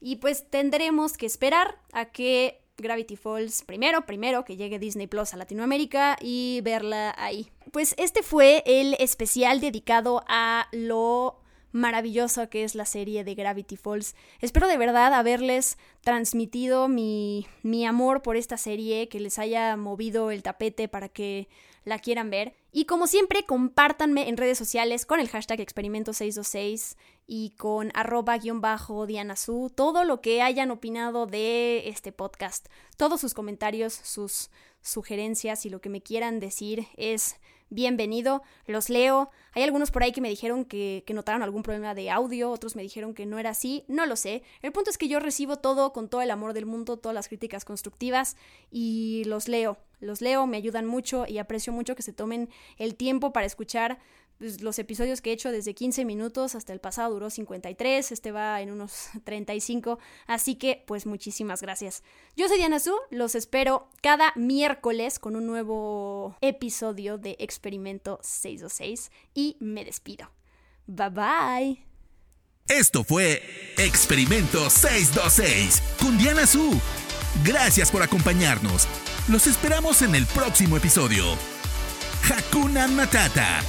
Y 0.00 0.16
pues 0.16 0.48
tendremos 0.48 1.18
que 1.18 1.26
esperar 1.26 1.78
a 1.92 2.06
que 2.06 2.62
Gravity 2.78 3.16
Falls 3.16 3.62
primero, 3.62 4.06
primero 4.06 4.44
que 4.44 4.56
llegue 4.56 4.78
Disney 4.78 5.06
Plus 5.06 5.34
a 5.34 5.36
Latinoamérica 5.36 6.16
y 6.20 6.60
verla 6.62 7.14
ahí. 7.18 7.50
Pues 7.72 7.94
este 7.98 8.22
fue 8.22 8.62
el 8.66 8.94
especial 8.98 9.60
dedicado 9.60 10.24
a 10.28 10.68
lo 10.72 11.40
maravillosa 11.72 12.48
que 12.48 12.64
es 12.64 12.74
la 12.74 12.86
serie 12.86 13.22
de 13.22 13.34
Gravity 13.34 13.76
Falls. 13.76 14.16
Espero 14.40 14.66
de 14.66 14.78
verdad 14.78 15.12
haberles 15.14 15.78
transmitido 16.00 16.88
mi, 16.88 17.46
mi 17.62 17.84
amor 17.86 18.22
por 18.22 18.36
esta 18.36 18.56
serie, 18.56 19.08
que 19.08 19.20
les 19.20 19.38
haya 19.38 19.76
movido 19.76 20.30
el 20.30 20.42
tapete 20.42 20.88
para 20.88 21.08
que 21.08 21.48
la 21.86 22.00
quieran 22.00 22.28
ver. 22.28 22.52
Y 22.72 22.84
como 22.84 23.06
siempre, 23.06 23.46
compártanme 23.46 24.28
en 24.28 24.36
redes 24.36 24.58
sociales 24.58 25.06
con 25.06 25.20
el 25.20 25.28
hashtag 25.28 25.60
experimento626 25.60 26.96
y 27.26 27.50
con 27.50 27.90
arroba 27.94 28.36
guion 28.36 28.60
bajo 28.60 29.06
Su, 29.36 29.72
todo 29.74 30.04
lo 30.04 30.20
que 30.20 30.42
hayan 30.42 30.70
opinado 30.70 31.26
de 31.26 31.88
este 31.88 32.12
podcast, 32.12 32.66
todos 32.96 33.20
sus 33.20 33.34
comentarios, 33.34 33.94
sus 33.94 34.50
sugerencias 34.82 35.64
y 35.64 35.70
lo 35.70 35.80
que 35.80 35.88
me 35.88 36.02
quieran 36.02 36.40
decir 36.40 36.86
es 36.96 37.36
bienvenido, 37.70 38.42
los 38.66 38.90
leo. 38.90 39.30
Hay 39.52 39.62
algunos 39.62 39.92
por 39.92 40.02
ahí 40.02 40.12
que 40.12 40.20
me 40.20 40.28
dijeron 40.28 40.64
que, 40.64 41.04
notaron 41.14 41.42
algún 41.42 41.62
problema 41.62 41.94
de 41.94 42.10
audio, 42.10 42.50
otros 42.50 42.74
me 42.74 42.82
dijeron 42.82 43.14
que 43.14 43.26
no 43.26 43.38
era 43.38 43.50
así, 43.50 43.84
no 43.86 44.06
lo 44.06 44.16
sé. 44.16 44.42
El 44.60 44.72
punto 44.72 44.90
es 44.90 44.98
que 44.98 45.08
yo 45.08 45.20
recibo 45.20 45.56
todo 45.56 45.92
con 45.92 46.08
todo 46.08 46.20
el 46.20 46.32
amor 46.32 46.52
del 46.52 46.66
mundo, 46.66 46.96
todas 46.96 47.14
las 47.14 47.28
críticas 47.28 47.64
constructivas 47.64 48.36
y 48.70 49.22
los 49.26 49.46
leo. 49.46 49.78
Los 50.00 50.20
leo, 50.20 50.46
me 50.46 50.56
ayudan 50.56 50.86
mucho 50.86 51.24
y 51.26 51.38
aprecio 51.38 51.72
mucho 51.72 51.94
que 51.94 52.02
se 52.02 52.12
tomen 52.12 52.48
el 52.78 52.94
tiempo 52.94 53.32
para 53.32 53.46
escuchar 53.46 53.98
pues, 54.38 54.60
los 54.60 54.78
episodios 54.78 55.22
que 55.22 55.30
he 55.30 55.32
hecho 55.32 55.50
desde 55.50 55.74
15 55.74 56.04
minutos 56.04 56.54
hasta 56.54 56.72
el 56.72 56.80
pasado 56.80 57.14
duró 57.14 57.30
53, 57.30 58.12
este 58.12 58.32
va 58.32 58.60
en 58.60 58.70
unos 58.70 59.08
35, 59.24 59.98
así 60.26 60.56
que 60.56 60.84
pues 60.86 61.06
muchísimas 61.06 61.62
gracias. 61.62 62.02
Yo 62.36 62.48
soy 62.48 62.58
Diana 62.58 62.78
Su, 62.78 62.94
los 63.10 63.34
espero 63.34 63.88
cada 64.02 64.32
miércoles 64.36 65.18
con 65.18 65.36
un 65.36 65.46
nuevo 65.46 66.36
episodio 66.40 67.16
de 67.16 67.36
Experimento 67.38 68.18
626 68.22 69.10
y 69.34 69.56
me 69.60 69.84
despido. 69.84 70.30
Bye 70.86 71.10
bye. 71.10 71.86
Esto 72.68 73.04
fue 73.04 73.42
Experimento 73.78 74.68
626 74.68 75.82
con 76.00 76.18
Diana 76.18 76.46
Su. 76.46 76.78
Gracias 77.44 77.90
por 77.90 78.02
acompañarnos. 78.02 78.88
Los 79.28 79.48
esperamos 79.48 80.02
en 80.02 80.14
el 80.14 80.24
próximo 80.26 80.76
episodio. 80.76 81.24
Hakuna 82.30 82.86
Matata 82.86 83.60